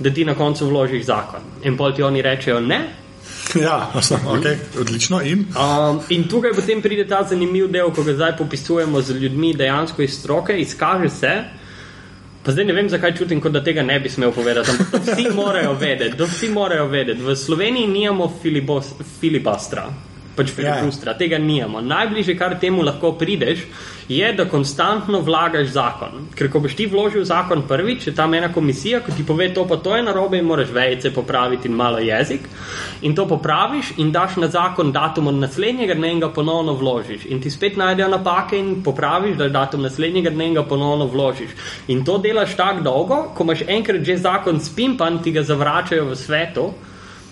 [0.00, 1.40] da ti na koncu vložiš zakon.
[1.64, 2.80] In pol ti oni rečejo ne,
[3.56, 3.88] Ja,
[4.34, 5.22] okay, odlično.
[5.24, 5.46] In?
[5.56, 10.02] Um, in tukaj potem pride ta zanimiv del, ko ga zdaj popisujemo z ljudmi dejansko
[10.02, 11.30] iz stroke, izkaže se.
[12.44, 15.30] Pa zdaj ne vem, zakaj čutim, kot da tega ne bi smel povedati, ampak vsi
[15.32, 16.16] morajo vedeti.
[16.16, 17.22] To vsi morajo vedeti.
[17.24, 19.86] V Sloveniji nimamo filibos, filibastra,
[20.38, 21.18] pač filibustra, yeah.
[21.18, 21.82] tega nimamo.
[21.82, 23.66] Najbližje, kar temu lahko prideš,
[24.08, 26.28] je, da konstantno vlagaš zakon.
[26.38, 29.66] Ker ko boš ti vložil zakon prvič, je tam ena komisija, ki ti pove, to
[29.68, 32.48] pa to je narobe in moraš vejce popraviti in malo jezik.
[33.02, 37.26] In to popraviš in daš na zakon datum od naslednjega dne in ga ponovno vložiš.
[37.28, 41.50] In ti spet najdejo napake in popraviš, da datum naslednjega dne in ga ponovno vložiš.
[41.88, 46.16] In to delaš tako dolgo, ko imaš enkrat že zakon spimpan, ti ga zavračajo v
[46.16, 46.70] svetu.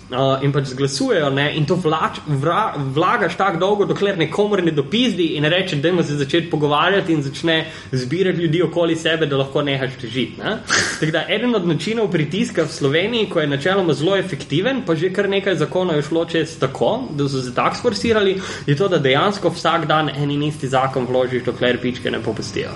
[0.07, 1.49] Uh, in pač zglasujejo, ne?
[1.59, 6.03] in to vlač, vra, vlagaš tako dolgo, dokler nekomu ne dopizdi in reče, da ima
[6.03, 7.57] se začeti pogovarjati in začne
[7.91, 10.39] zbirati ljudi okoli sebe, da lahko nehaš težiti.
[10.39, 10.61] Ne?
[10.99, 15.11] Tako da eden od načinov pritiska v Sloveniji, ko je načeloma zelo efektiven, pa že
[15.11, 18.37] kar nekaj zakonov je šlo čez tako, da so se tako sforsirali,
[18.67, 22.71] je to, da dejansko vsak dan en in isti zakon vložiš, dokler pičke ne popustijo.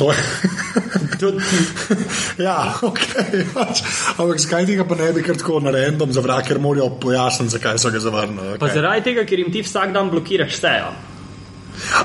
[0.00, 0.18] To je.
[2.40, 3.00] ja, ok.
[3.52, 3.82] Pač.
[4.16, 7.78] Ampak zakaj tega pa ne bi kar tako na random zavral, ker morajo pojasniti, zakaj
[7.78, 8.56] so ga zavrnili?
[8.56, 8.74] Pa Okay.
[8.74, 10.92] zaradi tega, ker jim ti vsak dan blokiraš sejo.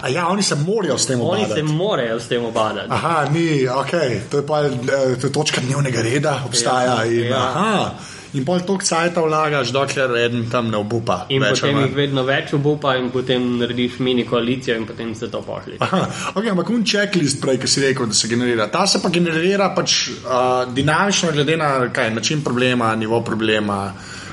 [0.02, 1.54] A ja, oni se morajo s tem Oni obadati.
[1.54, 2.88] se morajo s tem obadati.
[2.90, 3.92] Aha, ni, ok,
[4.30, 4.72] to je pa eh,
[5.20, 6.94] to je točka dnevnega reda, obstaja.
[6.96, 7.38] Ja, in, ja.
[7.40, 7.92] aha,
[8.36, 11.26] in pol toliko cajta vlagaš, dokler eden tam ne obupa.
[11.34, 15.32] In več potem jih vedno več obupa, in potem narediš mini koalicijo, in potem se
[15.32, 15.80] to pošlje.
[15.86, 18.70] Aha, okay, ampak un checklist, prej, ki si rekel, da se generira.
[18.74, 23.82] Ta se pa generira pač, uh, dinamično, glede na kaj, način problema, nivo problema,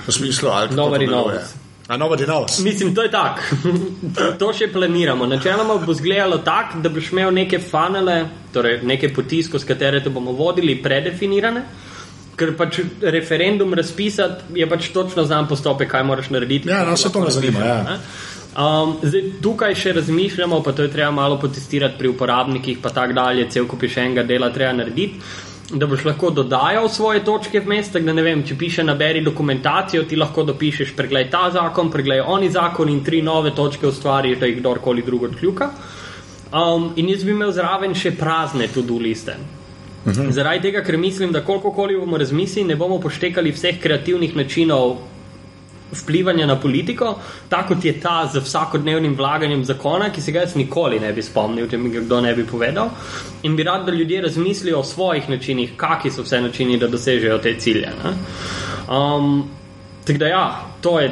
[0.06, 0.74] v smislu, ali
[1.06, 1.58] knows.
[1.88, 2.62] A nobody knows.
[2.62, 3.42] Mislim, to je tako.
[4.40, 5.26] to še planiramo.
[5.26, 8.22] Načeloma bo izgledalo tako, da boš imel neke fanele,
[8.54, 11.64] torej neke poti, skozi katere te bomo vodili, predefinirane.
[12.36, 16.70] Ker pač referendum razpisati je pač točno znan postopek, kaj moraš narediti.
[16.70, 17.98] Ja, no, vse to me zanima, ja.
[18.52, 23.16] Um, zdaj, tukaj še razmišljamo, pa to je treba malo potestirati pri uporabnikih, pa tako
[23.16, 25.20] dalje, cel kup še enega dela treba narediti.
[25.72, 30.04] Da boš lahko dodajal svoje točke vmes, tako da ne vem, če piše naberi dokumentacijo,
[30.04, 34.50] ti lahko dopišeš, preglej ta zakon, preglej oni zakon in tri nove točke ustvariš, da
[34.50, 35.70] jih kdorkoli drug odkljuka.
[36.52, 39.38] Um, in jaz bi imel zraven še prazne to-do liste.
[40.04, 40.32] Uhum.
[40.32, 44.96] Zaradi tega, ker mislim, da kolikokoli bomo razmislili, ne bomo poštekali vseh kreativnih načinov
[45.92, 50.54] vplivanja na politiko, tako kot je ta z vsakodnevnim vlaganjem zakona, ki se ga jaz
[50.56, 52.90] nikoli ne bi spomnil, če mi ga kdo ne bi povedal.
[53.42, 57.38] In bi rad, da ljudje razmislijo o svojih načinih, kakšni so vse načini, da dosežejo
[57.38, 57.92] te cilje.
[58.02, 58.14] Ne?
[58.88, 59.44] Um,
[60.06, 61.10] Tako da, ja, to je,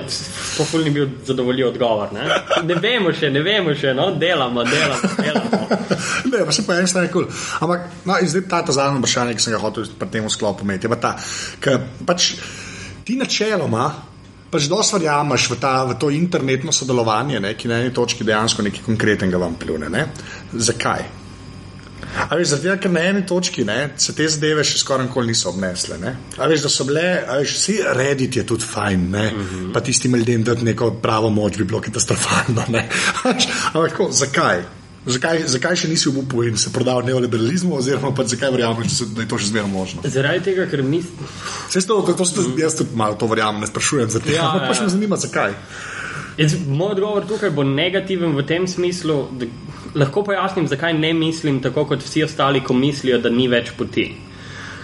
[0.56, 2.08] to ful ni bil zadovoljiv odgovor.
[2.12, 2.24] Ne?
[2.66, 5.60] ne vemo še, ne vemo še, no, delamo, delamo, delamo.
[6.30, 7.26] Ne, pa se po eni strani kul.
[7.28, 7.36] Cool.
[7.66, 10.86] Ampak, no, zdaj ta, ta zadnji vprašanje, ki sem ga hotel pri tem sklopu imeti,
[10.86, 11.12] je pa ta,
[11.62, 12.32] ker pač
[13.06, 13.86] ti načeloma.
[14.50, 18.66] Pač dosti verjameš v, ta, v to internetno sodelovanje, ne, ki na eni točki dejansko
[18.66, 19.90] nekaj konkretnega vam pljune.
[19.94, 20.08] Ne.
[20.50, 21.19] Zakaj?
[22.28, 25.48] A veš, zato, ker na eni točki ne, se te zadeve še skoraj nikoli niso
[25.50, 25.98] obnesle.
[25.98, 26.16] Ne.
[26.38, 29.72] A veš, da so bile, a veš, vsi Reddit je tudi fajn, ne, mm -hmm.
[29.72, 32.64] pa tistim ljudem dati neko pravo moč bi bilo katastrofalno.
[33.74, 34.62] Ampak tako, zakaj?
[35.06, 39.06] Zakaj, zakaj še nisi obupal in se prodal neoliberalizmu, oziroma pa zakaj verjameš, da, se-
[39.16, 40.02] da je to še zmerno možno?
[40.04, 41.24] Zaradi tega, ker mislim.
[41.68, 44.32] Vse to, to, to, to, jaz tudi malo to verjamem, ne sprašujem za te.
[44.32, 44.82] Ja, Ampak ja, pač ja.
[44.84, 45.54] me zanima, zakaj.
[46.36, 49.46] Jaz, moj odgovor tukaj bo negativen v tem smislu, da
[49.94, 54.10] lahko pojasnim, zakaj ne mislim tako kot vsi ostali, ko mislijo, da ni več poti.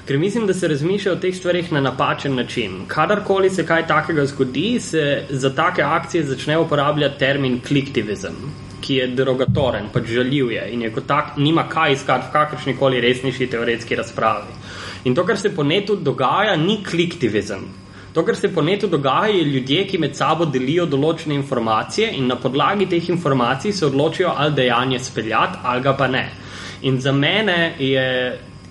[0.06, 2.84] Ker mislim, da se razmišlja o teh stvarih na napačen način.
[2.86, 8.36] Kadarkoli se kaj takega zgodi, se za take akcije začne uporabljati termin kliktivizem,
[8.80, 12.76] ki je derogatoren, pač žaljiv je in je kot tak, nima kaj iskati v kakršni
[12.78, 14.54] koli resnejši teoretski razpravi.
[15.04, 17.66] In to, kar se po netu dogaja, ni kliktivizem.
[18.16, 22.30] To, kar se po netu dogaja, je ljudje, ki med sabo delijo določene informacije in
[22.30, 26.22] na podlagi teh informacij se odločijo, ali dejanje speljati, ali ga pa ne.
[26.88, 28.06] In za mene je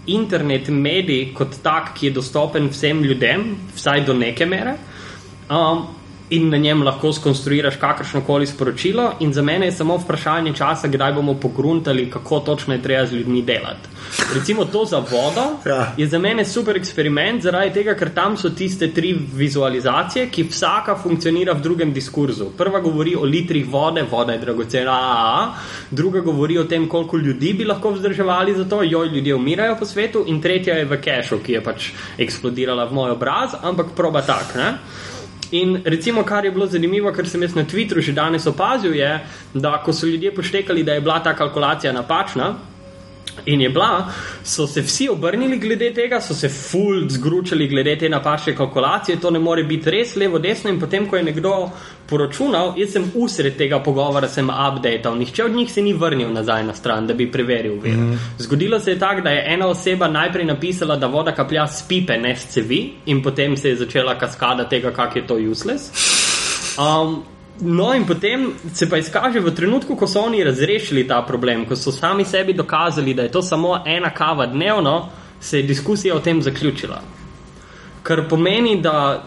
[0.07, 4.73] internet medij kot tak, ki je dostopen vsem ljudem, vsaj do neke mere.
[5.45, 5.85] Um,
[6.29, 10.87] in na njem lahko skonstruiraš kakršno koli sporočilo, in za mene je samo vprašanje časa,
[10.87, 13.89] kdaj bomo pogruntali, kako točno je treba z ljudmi delati.
[14.33, 15.93] Recimo to za vodo Ja.
[15.97, 20.95] je za mene super eksperiment, zaradi tega, ker tam so tiste tri vizualizacije, ki vsaka
[20.95, 22.45] funkcionira v drugem diskurzu.
[22.57, 25.53] Prva govori o litrih vode, voda je dragocena, a, a,
[25.91, 29.85] druga govori o tem, koliko ljudi bi lahko vzdrževali za to, joj, ljudje umirajo po
[29.85, 34.21] svetu, in tretja je v kešu, ki je pač eksplodirala v moj obraz, ampak proba
[34.21, 34.55] tak.
[34.55, 34.73] Ne?
[35.55, 39.11] In recimo, kar je bilo zanimivo, kar sem jaz na Twitterju že danes opazil, je,
[39.53, 42.55] da ko so ljudje poštekali, da je bila ta kalkulacija napačna.
[43.45, 44.11] In je bila,
[44.43, 49.29] so se vsi obrnili glede tega, so se ful zgručali glede te napačne kalkulacije, to
[49.29, 50.69] ne more biti res levo, desno.
[50.69, 51.53] In potem, ko je nekdo
[52.09, 56.63] poročunal, jaz sem usred tega pogovora, sem updated, nihče od njih se ni vrnil nazaj
[56.63, 57.75] na stran, da bi preveril.
[57.75, 58.17] Mm -hmm.
[58.37, 62.17] Zgodilo se je tako, da je ena oseba najprej napisala, da voda kaplja s pipe,
[62.17, 65.91] ne s cevi, in potem se je začela kaskada tega, kak je to useless.
[66.77, 67.23] Um,
[67.61, 71.75] No, in potem se pa izkaže v trenutku, ko so oni razrešili ta problem, ko
[71.75, 76.19] so sami sebi dokazali, da je to samo ena kava dnevno, se je diskusija o
[76.19, 77.01] tem zaključila.
[78.03, 79.23] Kar pomeni, da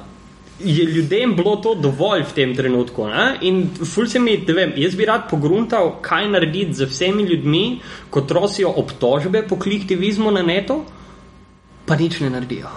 [0.60, 3.06] je ljudem bilo to dovolj v tem trenutku.
[3.06, 3.38] Ne?
[3.40, 7.80] In ful se mi, ne vem, jaz bi rad pogruntal, kaj narediti z vsemi ljudmi,
[8.10, 10.82] ko trosijo obtožbe po kliktivizmu na netu,
[11.86, 12.68] pa nič ne naredijo.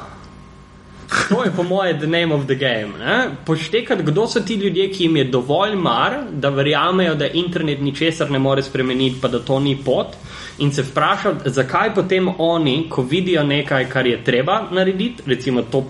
[1.30, 2.98] To je po mojem the name of the game.
[3.00, 3.30] Ne?
[3.46, 8.32] Poštekati, kdo so ti ljudje, ki jim je dovolj mar, da verjamejo, da internet ničesar
[8.32, 10.16] ne more spremeniti, pa da to ni pot.
[10.58, 15.84] In se vprašati, zakaj potem oni, ko vidijo nekaj, kar je treba narediti, recimo to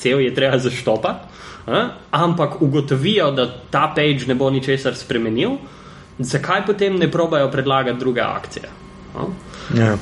[0.00, 1.26] cel je treba zaštopati,
[1.66, 1.84] eh?
[2.10, 5.58] ampak ugotovijo, da ta page ne bo ničesar spremenil,
[6.18, 8.64] zakaj potem ne probajo predlagati druge akcije.
[8.66, 9.78] Eh?
[9.78, 9.96] Ja.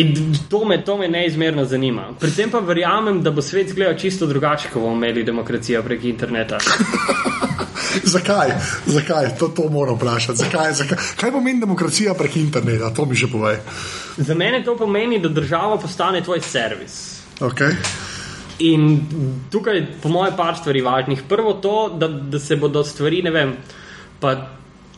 [0.00, 2.08] In to me, to me neizmerno zanima.
[2.20, 6.04] Pri tem pa verjamem, da bo svet izgledal čisto drugače, ko bomo imeli demokracijo prek
[6.04, 6.58] interneta.
[8.14, 8.54] Zakaj?
[8.86, 9.34] Zakaj?
[9.38, 10.38] To, to moram vprašati.
[10.38, 10.72] Zakaj?
[10.72, 10.98] Zakaj?
[11.20, 12.94] Kaj pomeni demokracija prek interneta?
[12.94, 13.58] To mi že povej.
[14.16, 17.20] Za mene to pomeni, da država postane tvoj servis.
[17.40, 17.76] Okay.
[18.58, 19.00] In
[19.50, 21.22] tukaj, po mojem, par stvari važnih.
[21.28, 23.54] Prvo to, da, da se bodo stvari, ne vem,
[24.20, 24.34] pa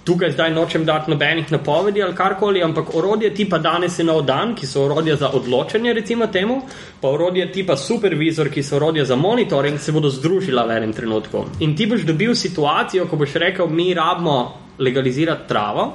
[0.04, 4.54] tukaj zdaj nočem dati nobenih napovedi ali karkoli, ampak orodje tipa danes je nov dan,
[4.54, 6.62] ki so orodja za odločanje, recimo temu,
[7.00, 11.44] pa orodje tipa supervizor, ki so orodja za monitoring, se bodo združila v enem trenutku.
[11.60, 15.92] In ti boš dobil situacijo, ko boš rekel, mi rabimo legalizirati travo.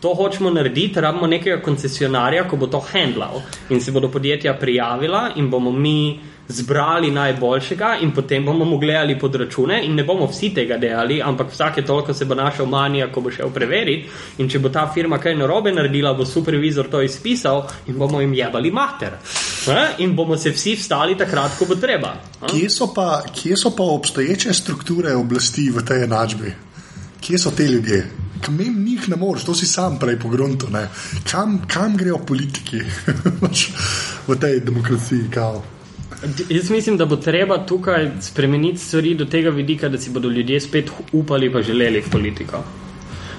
[0.00, 3.42] To hočemo narediti, rabimo nekega koncesionarja, ko bo to handlal.
[3.70, 9.18] In se bodo podjetja prijavila, in bomo mi zbrali najboljšega, in potem bomo mu gledali
[9.18, 9.82] pod račune.
[9.84, 13.30] In ne bomo vsi tega delali, ampak vsake toliko se bo našel manija, ko bo
[13.30, 14.08] šel preveriti.
[14.38, 18.34] In če bo ta firma kaj narobe naredila, bo supervizor to izpisal in bomo jim
[18.34, 19.18] jebali mater.
[19.68, 20.02] Eh?
[20.04, 22.14] In bomo se vsi vstali takrat, ko bo treba.
[22.40, 22.46] Eh?
[22.48, 26.54] Kje so, pa, kje so pa obstoječe strukture oblasti v tej enačbi?
[27.20, 28.06] Kje so te ljudje?
[28.40, 30.68] Kamem njih ne moreš, to si sam prej pogrunto.
[31.30, 32.78] Kam, kam grejo politiki
[34.28, 35.26] v tej demokraciji?
[35.34, 35.77] Kao?
[36.48, 40.60] Jaz mislim, da bo treba tukaj spremeniti stvari do tega vidika, da si bodo ljudje
[40.60, 42.64] spet upali pa želeli v politiko.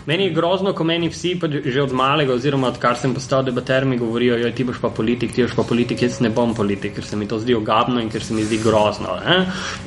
[0.05, 3.85] Meni je grozno, ko meni vsi, pa že od malega, oziroma odkar sem postal debater,
[3.85, 6.95] mi govorijo, da ti boš pa politik, ti boš pa politik, jaz ne bom politik,
[6.95, 9.19] ker se mi to zdi ogabno in ker se mi zdi grozno.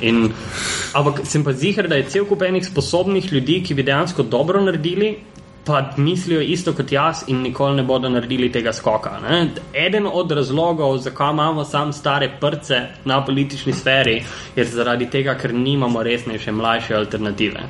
[0.01, 0.29] In,
[0.93, 4.61] ampak sem pa zihar, da je cel kup enih sposobnih ljudi, ki bi dejansko dobro
[4.61, 5.15] naredili,
[5.65, 9.19] pa mislijo isto kot jaz in nikoli ne bodo naredili tega skoka.
[9.29, 9.49] Ne?
[9.73, 14.23] Eden od razlogov, zakaj imamo sam stare prce na politični sferi,
[14.55, 17.69] je zaradi tega, ker nimamo resnejše mlajše alternative.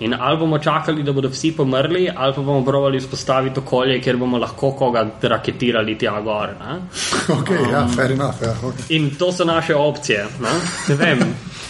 [0.00, 4.16] In ali bomo čakali, da bodo vsi pomrli, ali pa bomo provali vzpostaviti okolje, kjer
[4.16, 6.48] bomo lahko koga raketirali tja gor.
[6.60, 6.80] Ne?
[7.36, 8.42] Okay, um, ja, fair enough.
[8.42, 8.96] Ja, okay.
[8.96, 10.26] In to so naše opcije.
[10.40, 10.52] Ne,
[10.88, 11.18] ne vem,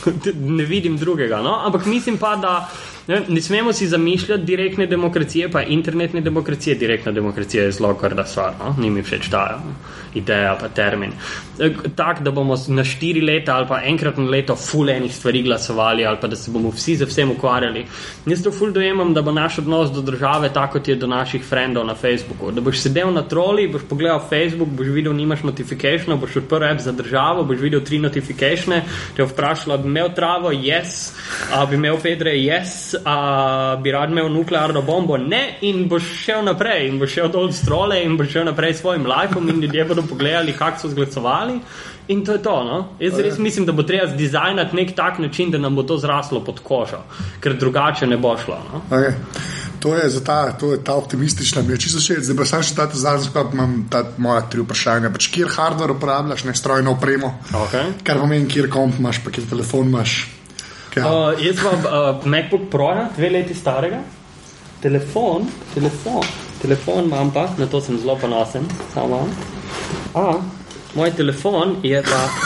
[0.58, 1.42] ne vidim drugega.
[1.42, 1.60] No?
[1.66, 2.68] Ampak mislim pa, da.
[3.06, 6.74] Ne, ne smemo si zamišljati direktne demokracije, pa internetne demokracije.
[6.76, 8.74] Direktna demokracija je zelo krda stvar, no?
[8.82, 9.62] ni mi všeč ta
[10.16, 11.12] ideja, pa termin.
[11.96, 16.04] Tako, da bomo na štiri leta ali pa enkrat na leto ful enih stvari glasovali,
[16.06, 17.86] ali pa da se bomo vsi za vsem ukvarjali.
[18.26, 21.44] Jaz to ful dojemam, da bo naš odnos do države tako, kot je do naših
[21.44, 22.50] frendov na Facebooku.
[22.52, 26.80] Da boš sedel na troli, boš pogledal Facebook, boš videl, nimaš notifikation, boš odprl app
[26.80, 28.82] za državo, boš videl tri notifikatione,
[29.16, 31.12] te vprašala, bi imel travo, yes,
[31.52, 36.44] a bi imel Pedre, yes a bi rad imel nuklearno bombo, ne, in boš šel
[36.44, 39.60] naprej, in boš šel dol z trole, in boš šel naprej s svojim lajkom, in
[39.62, 41.60] ljudje bodo pogledali, kako so zglasovali.
[42.08, 42.64] In to je to.
[42.64, 42.78] No?
[43.00, 46.40] Jaz res mislim, da bo treba zdizajnati nek tak način, da nam bo to zraslo
[46.44, 47.02] pod kožo,
[47.40, 48.58] ker drugače ne bo šlo.
[48.72, 48.82] No?
[48.90, 49.14] Okay.
[49.80, 52.24] to je ta, to je ta optimistična, mi je čisto všeč.
[52.26, 55.10] Zdaj pa sam še ta zadnji sklop, imam ta moja tri vprašanja.
[55.14, 57.34] Pač, kjer hardware uporabljaš, ne strojno opremo?
[57.66, 57.92] Okay.
[58.06, 60.16] Kar pomeni, kjer komp imaš, pa kjer telefon imaš.
[60.96, 61.10] Ja.
[61.10, 62.88] Uh, jaz imam uh, MacBook Pro,
[63.18, 63.98] dve leti starega,
[64.80, 65.44] telefon,
[65.74, 66.24] telefon,
[66.66, 68.66] telefon imam pa, na to sem zelo ponosen.
[68.94, 69.22] Samo.
[70.14, 70.34] A,
[70.98, 72.22] moj telefon je pa.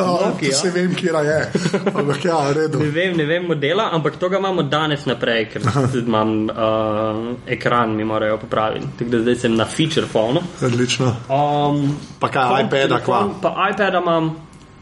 [0.00, 1.52] Oh, se vem, kje je.
[1.94, 5.66] Ampak, ja, ne, vem, ne vem modela, ampak to ga imamo danes naprej, ker
[6.00, 8.86] imam uh, ekran, mi morajo popraviti.
[8.98, 10.40] Tako da zdaj sem na feature phone.
[10.64, 11.12] Odlično.
[11.28, 13.26] Um, pa kaj, iPad, kva?
[13.42, 14.32] Pa iPad imam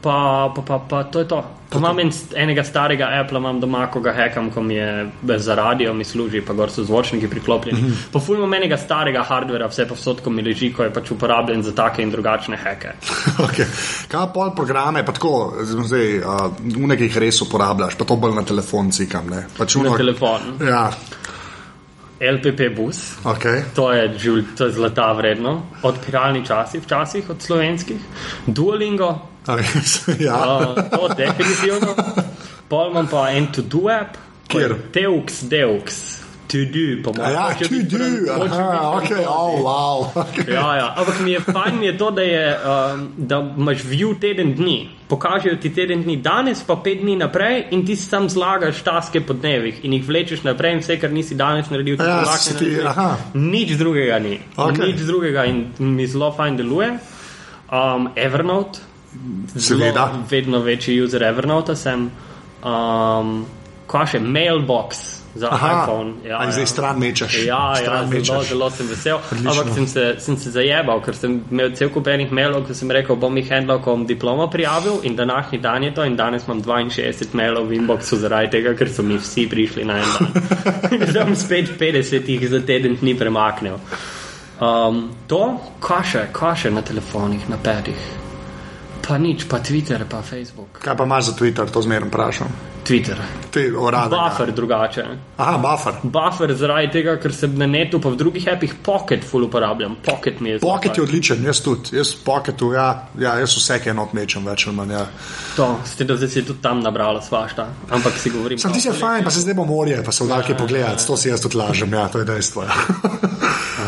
[0.03, 1.44] pa, pa, pa, pa to je to.
[1.68, 5.55] Pa imam en, enega starega Apple, imam doma, ko ga hekam, ko mi je za
[5.55, 7.80] radio, mi služi, pa gor so zvočniki priklopljeni.
[7.80, 8.12] Mm -hmm.
[8.12, 11.72] Pa fulmo menega starega hardvera, vse pa vsotko mi leži, ko je pač uporabljen za
[11.72, 12.92] take in drugačne heke.
[13.46, 13.66] okay.
[14.09, 16.24] Kaj pol programe, pa tako, zdaj, uh,
[16.59, 19.46] v nekih res uporabljaš, pa to bolj na telefon cikam, ne?
[19.59, 20.40] Pač na telefon.
[20.61, 20.90] Ja.
[22.20, 23.62] LPP bus, okay.
[23.74, 24.14] to, je,
[24.57, 28.01] to je zlata vredno, odpiralni časi, včasih od slovenskih,
[28.46, 29.18] Duolingo,
[30.20, 30.36] ja.
[30.36, 31.94] uh, to definitivno.
[32.68, 34.16] Pol imam pa en to-do app,
[34.49, 36.18] kjer Teux, Deux.
[36.49, 37.32] To do, po mojem.
[37.32, 39.99] Ja, to do, aha, ok, oh, wow.
[40.16, 40.49] Okay.
[40.55, 40.86] Ja, ja.
[40.96, 44.88] Ampak mi je fajn, mi je to, da, je, um, da imaš view teden dni.
[45.09, 49.36] Pokažejo ti teden dni danes, pa pet dni naprej, in ti sam zlagaš taske po
[49.36, 53.28] dnevih in jih vlečeš naprej, in vse, kar nisi danes naredil, ti ja, lahko narediš.
[53.36, 54.40] Nič drugega ni.
[54.57, 54.88] Okay.
[54.88, 56.92] Nič drugega in mi zelo fajn deluje.
[57.68, 58.88] Um, Evernote.
[59.56, 60.11] Seveda.
[60.30, 62.11] Vedno večji user Evernote sem.
[62.64, 63.46] Um,
[63.88, 64.98] Kaj še, mailbox
[65.34, 66.12] za Aha, iPhone.
[66.24, 66.50] Ja, ja.
[66.52, 67.46] Zdaj stran mečeš.
[67.46, 68.26] Ja, stran ja mečeš.
[68.26, 69.20] zelo, zelo sem vesel.
[69.38, 72.90] Ampak sem se, sem se zajebal, ker sem imel cel kup enih mailov, ki sem
[72.92, 76.44] rekel, bom jih handlal, ko bom diplomo prijavil in današnji dan je to in danes
[76.48, 80.30] imam 62 mailov v inboxu zaradi tega, ker so mi vsi prišli na en dan.
[81.11, 83.80] Zdaj bom spet 50 jih za teden dni premaknil.
[84.61, 88.17] Um, to, kaše, kaše na telefonih, na petih.
[89.09, 90.84] Pa nič, pa Twitter, pa Facebook.
[90.84, 92.52] Kaj pa imaš za Twitter, to zmerno vprašam?
[92.84, 93.16] Twitter.
[94.11, 95.04] Buffer drugače.
[95.36, 95.94] Aha, buffer.
[96.02, 99.96] Buffer zaradi tega, ker se na netu, pa v drugih apih Pocket full uporabljam.
[100.04, 100.59] Pocket mi je.
[100.61, 101.96] Pocket je odličen, jaz tudi.
[101.96, 104.92] Jaz Pocketu, ja, ja jaz vse enot mečem več ali manj.
[104.92, 105.06] Ja.
[105.56, 107.68] To, ste da zdaj si tudi tam nabrala svašta.
[107.88, 108.61] Ampak si govorim.
[108.61, 111.00] Sam ti si fajn, pa se zdaj bo morje, pa se v dalke ja, pogledati.
[111.00, 111.09] Ja.
[111.09, 112.68] To si jaz tudi lažem, ja, to je dejstvo.
[112.68, 112.76] Ja.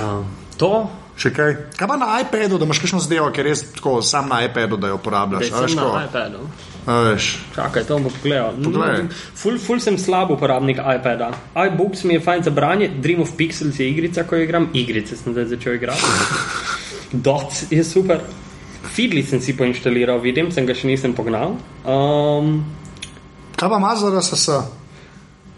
[0.01, 0.25] uh,
[0.61, 0.75] to?
[1.21, 1.51] Še kaj?
[1.77, 4.89] Kaj pa na iPadu, da imaš kakšno zdaj, ker res tako sam na iPadu, da
[4.89, 5.51] jo uporabljaš?
[5.53, 6.47] Veš, na iPadu.
[6.87, 7.27] Veš.
[7.53, 8.57] Čakaj, to bom pogledal.
[8.57, 9.05] Poglej.
[9.37, 11.29] Ful, ful sem slab uporabnik iPada.
[11.53, 14.71] iBooks mi je fajn za branje, Dream of Pixels je igrica, ko jo igram.
[14.73, 16.09] Igrice sem zdaj začel igrati.
[17.29, 18.25] Dots je super.
[18.91, 21.59] Feedly sem si poinštaliral, vidim, sem ga še nisem pognal.
[21.85, 22.62] Um,
[23.61, 24.80] Kaj pa ima za RSS?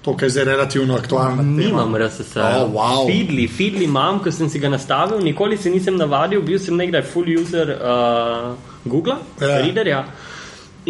[0.02, 1.42] To, kar je zdaj relativno aktualno.
[1.42, 2.36] Nimam RSS.
[2.36, 3.04] Oh, wow.
[3.06, 7.02] Feedly, Feedly imam, ko sem si ga nastavil, nikoli se nisem navadil, bil sem nekdaj
[7.12, 9.58] full user uh, Google, Ja.
[9.62, 10.04] Readerja.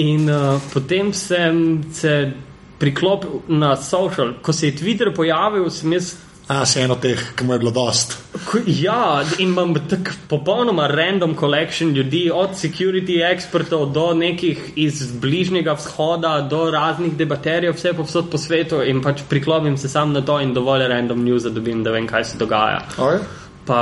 [0.01, 2.33] In uh, potem sem se
[2.81, 4.33] priklopil na social.
[4.43, 6.15] Ko se je Twitter pojavil, sem jaz.
[6.53, 8.19] A, si eno teh, ki mu je bilo dost.
[8.67, 15.73] Ja, in imam tak popolnoma random collection ljudi, od security expertov do nekih iz bližnjega
[15.79, 20.41] vzhoda, do raznih debaterjev, vse povsod po svetu in pač priklopim se sam na to
[20.41, 22.85] in dovolj random news, da dobim, da vem, kaj se dogaja.
[22.99, 23.25] Okay.
[23.67, 23.81] Pa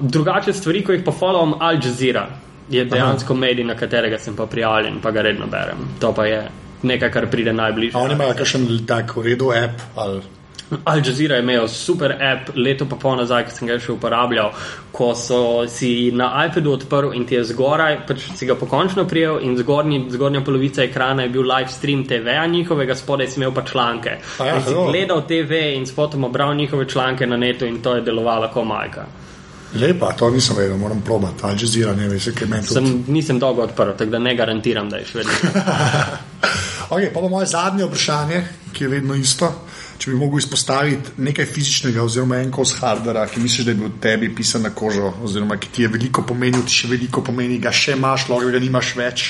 [0.00, 2.24] drugače stvari, ko jih pa followam Al Jazeera,
[2.70, 5.84] je dejansko medij, na katerega sem pa prijavljen, pa ga redno berem.
[6.00, 6.40] To pa je
[6.82, 8.00] nekaj, kar pride najbližje.
[8.00, 10.37] Oni imajo kakšen tak v redu app ali.
[10.84, 14.50] Al Jazeera je imel super app leto pa pol nazaj, ki sem ga še uporabljal,
[14.92, 15.40] ko so
[15.70, 20.02] si na iPadu odprl in ti je zgoraj, pač si ga pokončno prijel in zgornji,
[20.12, 24.18] zgornja polovica ekrana je bil live stream TV-a njihovega, spodaj si imel pa članke.
[24.38, 24.90] A ja, in si zelo.
[24.90, 29.06] gledal TV in spotom obral njihove članke na netu in to je delovalo kot majka.
[29.74, 31.44] Lepa, to nisem vedel, moram probati.
[31.44, 32.66] Al Jazeera, ne veš, kaj meni.
[32.66, 35.32] Sem, nisem dolgo odprl, tako da ne garantiram, da je še vedno.
[36.88, 38.38] Okay, pa pa moje zadnje vprašanje,
[38.72, 39.50] ki je vedno isto.
[39.98, 43.90] Če bi mogel izpostaviti nekaj fizičnega, oziroma en kos hardvera, ki misliš, da je bil
[44.00, 47.74] tebi pisan na kožo, oziroma ki ti je veliko pomenil, ti še veliko pomeni, ga
[47.76, 49.26] še imaš, lahko ga nimaš več.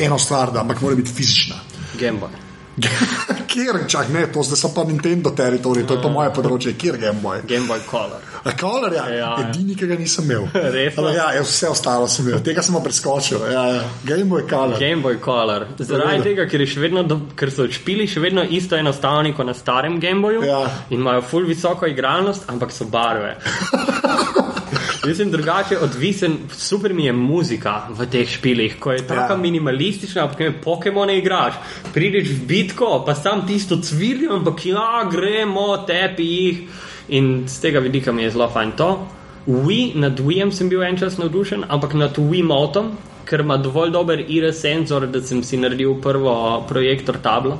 [0.00, 1.60] Eno stvar, da, ampak mora biti fizična.
[2.00, 2.43] Gameboy.
[3.54, 6.96] Kjer, čak ne, to zdaj so pa Nintendo teritorij, to je pa moje področje, kjer
[6.98, 7.38] Game Boy.
[7.46, 8.24] Gameboy Color.
[8.44, 9.28] A Color, ja, Ja.
[9.44, 10.48] edini, ki ga nisem imel.
[10.74, 11.06] Resno?
[11.14, 13.44] Ja, jaz vse ostalo sem imel, tega sem pa preskočil.
[13.52, 13.84] Ja, ja.
[14.04, 14.74] Game Boy Color.
[14.82, 15.68] Gameboy Color.
[15.78, 19.54] Zaradi tega, ker, je vedno do, ker so špili še vedno isto enostavni kot na
[19.54, 20.64] starem Gameboyu Ja.
[20.90, 23.36] in imajo full visoko igralnost, ampak so barve.
[25.04, 29.36] Jaz sem drugače odvisen, super mi je muzika v teh špilih, ko je tako Ja.
[29.36, 31.54] minimalistična, ampak ne Pokemone igraš.
[31.94, 36.62] Prideš v bitko, pa sam tisto cvilijo, ampak ja, gremo, tepi jih.
[37.08, 39.08] In z tega vidika mi je zelo fajn to.
[39.46, 42.94] Wii, nad Wii'em sem bil en čas navdušen, ampak nad Wiimotom,
[43.24, 47.58] ker ima dovolj dober IR senzor, da sem si naredil prvo projektor tablo.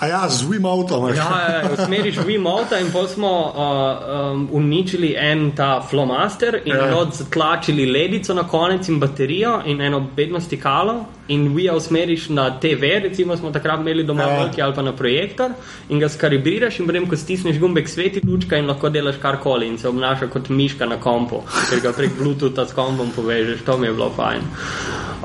[0.00, 1.08] A ja, z Wiimotom.
[1.08, 6.74] Ja, ja, ja, usmeriš Wiimota in potem smo uh, um, uničili en ta flomaster in
[6.74, 6.86] Ja.
[6.86, 7.06] ja.
[7.12, 11.04] zatlačili ledico na konec in baterijo in eno bedno stikalo.
[11.28, 14.28] In Wii usmeriš na TV, recimo smo takrat imeli doma Ja.
[14.28, 14.38] ja.
[14.38, 15.50] veliki ali pa na projektor
[15.88, 19.78] in ga skalibriraš in potem, ko stisneš gumbek sveti lučka in lahko delaš karkoli in
[19.78, 23.86] se obnaša kot miška na kompu, ker ga prek Bluetootha s kompom povežeš, to mi
[23.86, 24.42] je bilo fajn.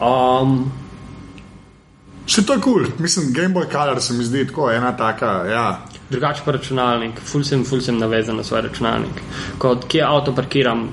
[0.02, 0.72] Um,
[2.26, 3.00] Še to je kul, cool.
[3.00, 5.32] mislim, Game Boy Color se mi zdi tako ena taka.
[5.50, 5.66] Ja.
[6.10, 9.22] Drugače pa računalnik, ful sem, ful sem navezan na svoj računalnik.
[9.58, 10.90] Ko kje avto parkiram,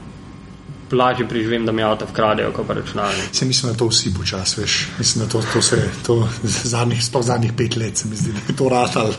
[0.93, 3.29] lažje preživim, da mi avto vkradejo, kot pa računalnik.
[3.33, 4.89] Se mislim, da to vsi počasi veš.
[4.99, 8.41] Mislim, da to, to se to zadnjih, sploh zadnjih pet let se mi zdi, da
[8.49, 9.13] je to ratal.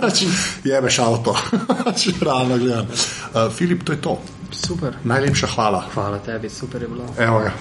[0.70, 1.36] Jebeš avto,
[2.02, 2.86] če realno gledam.
[2.86, 4.20] Uh, Filip, to je to.
[4.50, 4.96] Super.
[5.04, 5.84] Najlepša hvala.
[5.94, 7.14] Hvala tebi, super je bilo.
[7.18, 7.52] Evo ga.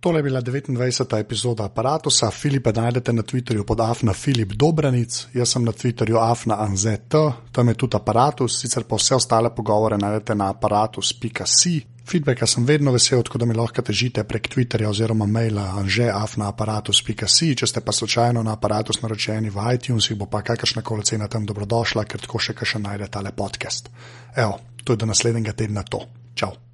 [0.00, 1.18] Tole je bila 29.
[1.18, 2.30] epizoda aparata.
[2.30, 7.14] Filipa najdete na Twitterju pod afna Filip Dobranic, jaz sem na Twitterju afna anzet,
[7.52, 11.82] tam je tudi aparatus, sicer pa vse ostale pogovore najdete na aparatus.si.
[12.10, 17.50] Feedbacka sem vedno vesel, tako da mi lahko težite prek Twitterja oziroma maila anžeafnaaparatus.si.
[17.54, 21.44] Če ste pa slučajno na aparatus naročeni v iTunesih, bo pa kakršna koli cena tam
[21.46, 23.92] dobrodošla, ker tako še kaj še najdete tale podcast.
[24.34, 26.06] Evo, to je do naslednjega tedna to.
[26.34, 26.69] Čau!